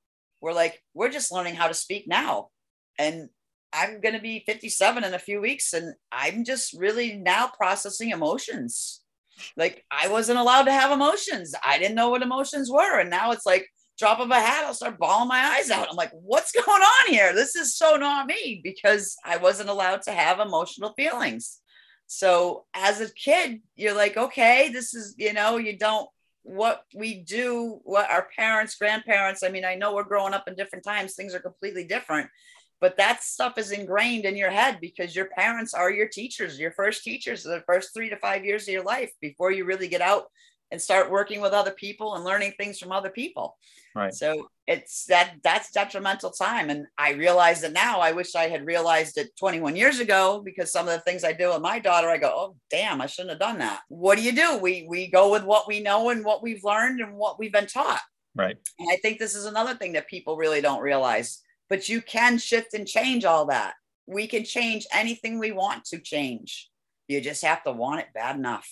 we're 0.41 0.53
like, 0.53 0.81
we're 0.93 1.09
just 1.09 1.31
learning 1.31 1.55
how 1.55 1.67
to 1.67 1.73
speak 1.73 2.07
now. 2.07 2.49
And 2.97 3.29
I'm 3.73 3.99
going 4.01 4.15
to 4.15 4.21
be 4.21 4.43
57 4.45 5.03
in 5.03 5.13
a 5.13 5.19
few 5.19 5.41
weeks 5.41 5.73
and 5.73 5.93
I'm 6.11 6.45
just 6.45 6.73
really 6.73 7.13
now 7.17 7.51
processing 7.55 8.11
emotions. 8.11 9.01
Like 9.57 9.83
I 9.91 10.07
wasn't 10.07 10.39
allowed 10.39 10.63
to 10.63 10.71
have 10.71 10.91
emotions. 10.91 11.53
I 11.63 11.77
didn't 11.77 11.95
know 11.95 12.09
what 12.09 12.21
emotions 12.21 12.71
were. 12.71 12.99
And 12.99 13.09
now 13.09 13.31
it's 13.31 13.45
like, 13.45 13.67
drop 13.97 14.19
of 14.19 14.29
a 14.29 14.35
hat, 14.35 14.65
I'll 14.65 14.73
start 14.73 14.97
bawling 14.97 15.27
my 15.27 15.39
eyes 15.39 15.71
out. 15.71 15.87
I'm 15.89 15.95
like, 15.95 16.11
what's 16.11 16.51
going 16.51 16.81
on 16.81 17.07
here? 17.09 17.33
This 17.33 17.55
is 17.55 17.77
so 17.77 17.95
not 17.95 18.27
me 18.27 18.61
because 18.63 19.15
I 19.23 19.37
wasn't 19.37 19.69
allowed 19.69 20.01
to 20.03 20.11
have 20.11 20.39
emotional 20.39 20.93
feelings. 20.93 21.59
So 22.07 22.65
as 22.73 23.01
a 23.01 23.11
kid, 23.13 23.61
you're 23.75 23.95
like, 23.95 24.17
okay, 24.17 24.69
this 24.71 24.93
is, 24.93 25.15
you 25.17 25.33
know, 25.33 25.57
you 25.57 25.77
don't, 25.77 26.09
what 26.43 26.83
we 26.93 27.15
do, 27.23 27.79
what 27.83 28.09
our 28.11 28.27
parents, 28.37 28.75
grandparents, 28.75 29.41
I 29.41 29.49
mean, 29.49 29.65
I 29.65 29.73
know 29.73 29.95
we're 29.95 30.03
growing 30.03 30.35
up 30.35 30.47
in 30.47 30.53
different 30.55 30.85
times, 30.85 31.15
things 31.15 31.33
are 31.33 31.39
completely 31.39 31.85
different, 31.85 32.29
but 32.79 32.97
that 32.97 33.23
stuff 33.23 33.57
is 33.57 33.71
ingrained 33.71 34.25
in 34.25 34.35
your 34.35 34.51
head 34.51 34.77
because 34.79 35.15
your 35.15 35.25
parents 35.25 35.73
are 35.73 35.89
your 35.89 36.07
teachers, 36.07 36.59
your 36.59 36.71
first 36.71 37.03
teachers, 37.03 37.41
the 37.41 37.63
first 37.65 37.95
three 37.95 38.09
to 38.09 38.17
five 38.17 38.45
years 38.45 38.67
of 38.67 38.73
your 38.75 38.83
life 38.83 39.11
before 39.21 39.51
you 39.51 39.65
really 39.65 39.87
get 39.87 40.01
out 40.01 40.25
and 40.71 40.81
start 40.81 41.11
working 41.11 41.41
with 41.41 41.53
other 41.53 41.71
people 41.71 42.15
and 42.15 42.25
learning 42.25 42.53
things 42.57 42.79
from 42.79 42.91
other 42.91 43.09
people. 43.09 43.57
Right. 43.95 44.13
So 44.13 44.49
it's 44.67 45.05
that 45.05 45.35
that's 45.41 45.71
detrimental 45.71 46.31
time. 46.31 46.69
And 46.69 46.85
I 46.97 47.13
realize 47.13 47.63
it 47.63 47.71
now. 47.71 47.99
I 47.99 48.11
wish 48.11 48.35
I 48.35 48.49
had 48.49 48.65
realized 48.65 49.17
it 49.17 49.35
21 49.37 49.75
years 49.75 49.99
ago 49.99 50.41
because 50.43 50.71
some 50.71 50.87
of 50.87 50.93
the 50.93 50.99
things 51.01 51.23
I 51.23 51.31
do 51.33 51.53
with 51.53 51.61
my 51.61 51.79
daughter, 51.79 52.09
I 52.09 52.17
go, 52.17 52.27
oh 52.27 52.55
damn, 52.69 52.99
I 52.99 53.05
shouldn't 53.05 53.31
have 53.31 53.39
done 53.39 53.59
that. 53.59 53.81
What 53.87 54.17
do 54.17 54.23
you 54.23 54.33
do? 54.33 54.57
We 54.57 54.85
we 54.89 55.07
go 55.07 55.31
with 55.31 55.43
what 55.43 55.67
we 55.67 55.79
know 55.79 56.09
and 56.09 56.25
what 56.25 56.43
we've 56.43 56.63
learned 56.63 56.99
and 56.99 57.15
what 57.15 57.39
we've 57.39 57.53
been 57.53 57.67
taught. 57.67 58.01
Right. 58.35 58.57
And 58.79 58.89
I 58.91 58.97
think 58.97 59.17
this 59.17 59.35
is 59.35 59.45
another 59.45 59.75
thing 59.75 59.93
that 59.93 60.09
people 60.09 60.35
really 60.35 60.61
don't 60.61 60.81
realize. 60.81 61.41
But 61.69 61.87
you 61.87 62.01
can 62.01 62.37
shift 62.37 62.73
and 62.73 62.87
change 62.87 63.23
all 63.23 63.45
that. 63.45 63.75
We 64.07 64.27
can 64.27 64.43
change 64.43 64.85
anything 64.93 65.39
we 65.39 65.51
want 65.51 65.85
to 65.85 65.99
change. 65.99 66.69
You 67.07 67.21
just 67.21 67.43
have 67.43 67.63
to 67.63 67.71
want 67.71 68.01
it 68.01 68.07
bad 68.13 68.35
enough. 68.35 68.69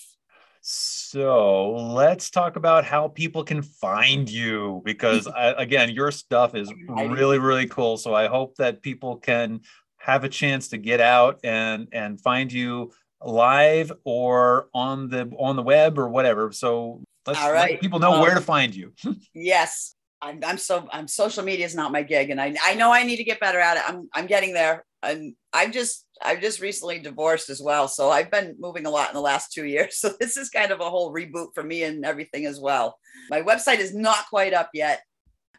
So 0.65 1.71
let's 1.71 2.29
talk 2.29 2.55
about 2.55 2.85
how 2.85 3.09
people 3.09 3.43
can 3.43 3.61
find 3.61 4.29
you 4.29 4.81
because, 4.85 5.27
I, 5.35 5.49
again, 5.61 5.89
your 5.89 6.09
stuff 6.09 6.55
is 6.55 6.71
really, 6.87 7.37
really 7.37 7.67
cool. 7.67 7.97
So 7.97 8.15
I 8.15 8.27
hope 8.27 8.55
that 8.55 8.81
people 8.81 9.17
can 9.17 9.59
have 9.97 10.23
a 10.23 10.29
chance 10.29 10.69
to 10.69 10.77
get 10.77 11.01
out 11.01 11.41
and 11.43 11.89
and 11.91 12.19
find 12.19 12.51
you 12.51 12.91
live 13.21 13.91
or 14.05 14.69
on 14.73 15.09
the 15.09 15.29
on 15.37 15.57
the 15.57 15.63
web 15.63 15.99
or 15.99 16.07
whatever. 16.07 16.53
So 16.53 17.01
let's 17.27 17.41
let 17.41 17.81
people 17.81 17.99
know 17.99 18.13
um, 18.13 18.21
where 18.21 18.35
to 18.35 18.41
find 18.41 18.73
you. 18.73 18.93
yes. 19.33 19.95
I'm, 20.21 20.39
I'm 20.45 20.57
so 20.57 20.87
I'm 20.93 21.09
social 21.09 21.43
media 21.43 21.65
is 21.65 21.75
not 21.75 21.91
my 21.91 22.01
gig 22.01 22.29
and 22.29 22.39
I, 22.39 22.55
I 22.63 22.75
know 22.75 22.93
I 22.93 23.03
need 23.03 23.17
to 23.17 23.25
get 23.25 23.41
better 23.41 23.59
at 23.59 23.75
it. 23.75 23.83
I'm 23.85 24.07
I'm 24.13 24.27
getting 24.27 24.53
there. 24.53 24.85
I'm 25.01 25.35
I've 25.51 25.73
just 25.73 26.02
I've 26.21 26.41
just 26.41 26.61
recently 26.61 26.99
divorced 26.99 27.49
as 27.49 27.61
well. 27.61 27.87
So 27.87 28.09
I've 28.09 28.31
been 28.31 28.55
moving 28.59 28.85
a 28.85 28.89
lot 28.89 29.09
in 29.09 29.15
the 29.15 29.21
last 29.21 29.51
two 29.51 29.65
years. 29.65 29.97
So 30.03 30.13
this 30.19 30.37
is 30.37 30.49
kind 30.49 30.71
of 30.71 30.79
a 30.79 30.89
whole 30.89 31.13
reboot 31.13 31.53
for 31.53 31.63
me 31.63 31.83
and 31.83 32.05
everything 32.05 32.45
as 32.45 32.59
well. 32.59 32.97
My 33.29 33.41
website 33.41 33.79
is 33.79 33.95
not 33.95 34.29
quite 34.29 34.53
up 34.53 34.69
yet. 34.73 35.01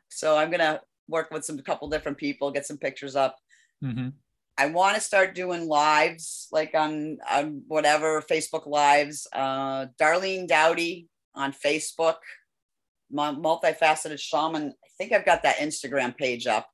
So 0.08 0.36
I'm 0.36 0.50
gonna 0.50 0.80
work 1.08 1.30
with 1.30 1.44
some 1.44 1.58
couple 1.58 1.88
different 1.88 2.18
people, 2.18 2.50
get 2.50 2.66
some 2.66 2.78
pictures 2.78 3.16
up. 3.16 3.36
Mm-hmm. 3.82 4.08
I 4.56 4.66
want 4.66 4.94
to 4.94 5.00
start 5.00 5.34
doing 5.34 5.66
lives 5.66 6.48
like 6.52 6.74
on, 6.74 7.18
on 7.28 7.62
whatever 7.66 8.22
Facebook 8.22 8.66
lives. 8.66 9.26
Uh, 9.32 9.86
Darlene 10.00 10.46
Doughty 10.46 11.08
on 11.34 11.52
Facebook, 11.52 12.16
multifaceted 13.12 14.20
shaman. 14.20 14.68
I 14.72 14.88
think 14.96 15.12
I've 15.12 15.26
got 15.26 15.42
that 15.42 15.56
Instagram 15.56 16.16
page 16.16 16.46
up. 16.46 16.68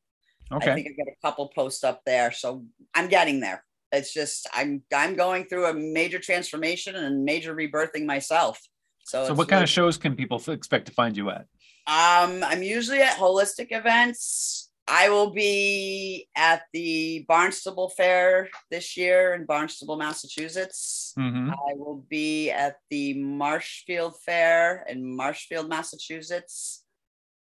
Okay. 0.52 0.70
I 0.70 0.74
think 0.74 0.88
I've 0.88 0.96
got 0.96 1.12
a 1.12 1.16
couple 1.26 1.48
posts 1.48 1.84
up 1.84 2.02
there. 2.04 2.32
So 2.32 2.64
I'm 2.94 3.08
getting 3.08 3.40
there. 3.40 3.64
It's 3.92 4.12
just 4.12 4.48
I'm 4.52 4.82
I'm 4.94 5.16
going 5.16 5.46
through 5.46 5.66
a 5.66 5.74
major 5.74 6.18
transformation 6.18 6.94
and 6.94 7.24
major 7.24 7.54
rebirthing 7.54 8.06
myself. 8.06 8.60
So, 9.04 9.26
so 9.26 9.34
what 9.34 9.48
kind 9.48 9.62
of 9.62 9.68
shows 9.68 9.96
can 9.96 10.14
people 10.14 10.40
expect 10.48 10.86
to 10.86 10.92
find 10.92 11.16
you 11.16 11.30
at? 11.30 11.46
Um, 11.86 12.44
I'm 12.44 12.62
usually 12.62 13.00
at 13.00 13.16
holistic 13.16 13.68
events. 13.70 14.70
I 14.86 15.08
will 15.08 15.30
be 15.30 16.28
at 16.36 16.62
the 16.72 17.24
Barnstable 17.28 17.90
Fair 17.90 18.48
this 18.70 18.96
year 18.96 19.34
in 19.34 19.46
Barnstable, 19.46 19.96
Massachusetts. 19.96 21.12
Mm-hmm. 21.18 21.50
I 21.50 21.74
will 21.74 22.04
be 22.08 22.50
at 22.50 22.76
the 22.90 23.14
Marshfield 23.14 24.16
Fair 24.24 24.84
in 24.88 25.16
Marshfield, 25.16 25.68
Massachusetts. 25.68 26.84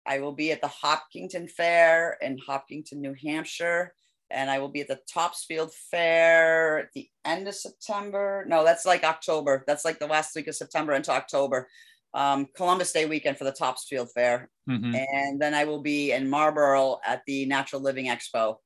I 0.05 0.19
will 0.19 0.31
be 0.31 0.51
at 0.51 0.61
the 0.61 0.67
Hopkinton 0.67 1.47
Fair 1.47 2.17
in 2.21 2.37
Hopkinton, 2.37 3.01
New 3.01 3.15
Hampshire 3.23 3.93
and 4.29 4.49
I 4.49 4.59
will 4.59 4.69
be 4.69 4.81
at 4.81 4.87
the 4.87 4.99
Topsfield 5.11 5.73
Fair 5.91 6.79
at 6.79 6.93
the 6.93 7.07
end 7.25 7.47
of 7.47 7.55
September. 7.55 8.45
No, 8.47 8.63
that's 8.63 8.85
like 8.85 9.03
October. 9.03 9.63
That's 9.67 9.85
like 9.85 9.99
the 9.99 10.07
last 10.07 10.35
week 10.35 10.47
of 10.47 10.55
September 10.55 10.93
into 10.93 11.11
October. 11.11 11.67
Um, 12.13 12.47
Columbus 12.55 12.91
Day 12.91 13.05
weekend 13.05 13.37
for 13.37 13.43
the 13.43 13.51
Topsfield 13.51 14.09
Fair. 14.13 14.49
Mm-hmm. 14.69 14.95
And 14.95 15.41
then 15.41 15.53
I 15.53 15.65
will 15.65 15.81
be 15.81 16.11
in 16.11 16.29
Marlborough 16.29 16.99
at 17.05 17.21
the 17.27 17.45
Natural 17.45 17.81
Living 17.81 18.07
Expo. 18.07 18.57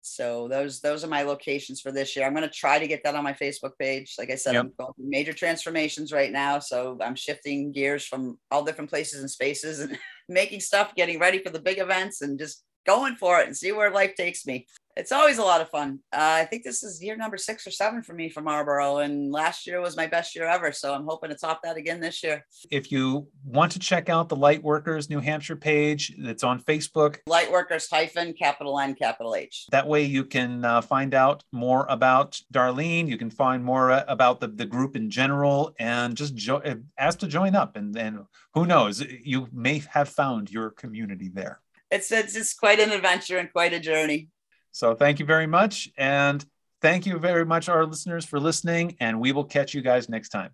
So 0.00 0.48
those 0.48 0.80
those 0.80 1.04
are 1.04 1.08
my 1.08 1.22
locations 1.22 1.80
for 1.80 1.92
this 1.92 2.16
year. 2.16 2.24
I'm 2.24 2.32
going 2.32 2.48
to 2.48 2.54
try 2.54 2.78
to 2.78 2.86
get 2.86 3.02
that 3.04 3.14
on 3.14 3.24
my 3.24 3.32
Facebook 3.32 3.72
page. 3.78 4.14
Like 4.18 4.30
I 4.30 4.36
said, 4.36 4.54
yep. 4.54 4.64
I'm 4.64 4.72
going 4.78 4.92
through 4.94 5.08
major 5.08 5.32
transformations 5.32 6.12
right 6.12 6.32
now, 6.32 6.60
so 6.60 6.96
I'm 7.02 7.14
shifting 7.14 7.72
gears 7.72 8.06
from 8.06 8.38
all 8.50 8.64
different 8.64 8.90
places 8.90 9.20
and 9.20 9.30
spaces 9.30 9.80
and 9.80 9.98
making 10.28 10.60
stuff, 10.60 10.94
getting 10.94 11.18
ready 11.18 11.40
for 11.40 11.50
the 11.50 11.60
big 11.60 11.78
events, 11.78 12.22
and 12.22 12.38
just 12.38 12.64
going 12.88 13.16
for 13.16 13.40
it 13.40 13.46
and 13.46 13.56
see 13.56 13.72
where 13.72 13.90
life 13.90 14.14
takes 14.14 14.46
me 14.46 14.66
it's 14.98 15.12
always 15.12 15.38
a 15.38 15.42
lot 15.42 15.60
of 15.60 15.70
fun. 15.70 16.00
Uh, 16.12 16.42
I 16.42 16.44
think 16.44 16.64
this 16.64 16.82
is 16.82 17.02
year 17.02 17.16
number 17.16 17.36
six 17.36 17.64
or 17.66 17.70
seven 17.70 18.02
for 18.02 18.14
me 18.14 18.28
for 18.28 18.40
Marlboro, 18.40 18.98
and 18.98 19.30
last 19.30 19.64
year 19.64 19.80
was 19.80 19.96
my 19.96 20.08
best 20.08 20.34
year 20.34 20.46
ever. 20.46 20.72
So 20.72 20.92
I'm 20.92 21.06
hoping 21.06 21.30
to 21.30 21.36
top 21.36 21.62
that 21.62 21.76
again 21.76 22.00
this 22.00 22.22
year. 22.22 22.44
If 22.70 22.90
you 22.90 23.28
want 23.44 23.70
to 23.72 23.78
check 23.78 24.08
out 24.08 24.28
the 24.28 24.36
Lightworkers 24.36 25.08
New 25.08 25.20
Hampshire 25.20 25.54
page, 25.54 26.12
it's 26.18 26.42
on 26.42 26.60
Facebook. 26.60 27.18
Lightworkers 27.28 27.88
hyphen 27.88 28.32
capital 28.32 28.80
N 28.80 28.96
capital 28.96 29.36
H. 29.36 29.66
That 29.70 29.86
way 29.86 30.02
you 30.02 30.24
can 30.24 30.64
uh, 30.64 30.80
find 30.80 31.14
out 31.14 31.44
more 31.52 31.86
about 31.88 32.40
Darlene. 32.52 33.06
You 33.06 33.18
can 33.18 33.30
find 33.30 33.64
more 33.64 33.92
uh, 33.92 34.04
about 34.08 34.40
the, 34.40 34.48
the 34.48 34.66
group 34.66 34.96
in 34.96 35.10
general, 35.10 35.74
and 35.78 36.16
just 36.16 36.34
jo- 36.34 36.56
uh, 36.64 36.74
ask 36.98 37.20
to 37.20 37.28
join 37.28 37.54
up. 37.54 37.76
And 37.76 37.94
then 37.94 38.26
who 38.52 38.66
knows, 38.66 39.00
you 39.00 39.46
may 39.52 39.84
have 39.92 40.08
found 40.08 40.50
your 40.50 40.70
community 40.70 41.28
there. 41.28 41.60
It's 41.90 42.12
it's 42.12 42.34
just 42.34 42.58
quite 42.58 42.80
an 42.80 42.90
adventure 42.90 43.38
and 43.38 43.50
quite 43.52 43.72
a 43.72 43.80
journey. 43.80 44.28
So 44.72 44.94
thank 44.94 45.18
you 45.18 45.26
very 45.26 45.46
much. 45.46 45.88
And 45.96 46.44
thank 46.82 47.06
you 47.06 47.18
very 47.18 47.44
much, 47.44 47.68
our 47.68 47.84
listeners, 47.86 48.24
for 48.24 48.38
listening. 48.38 48.96
And 49.00 49.18
we 49.20 49.32
will 49.32 49.44
catch 49.44 49.74
you 49.74 49.82
guys 49.82 50.08
next 50.08 50.28
time. 50.28 50.50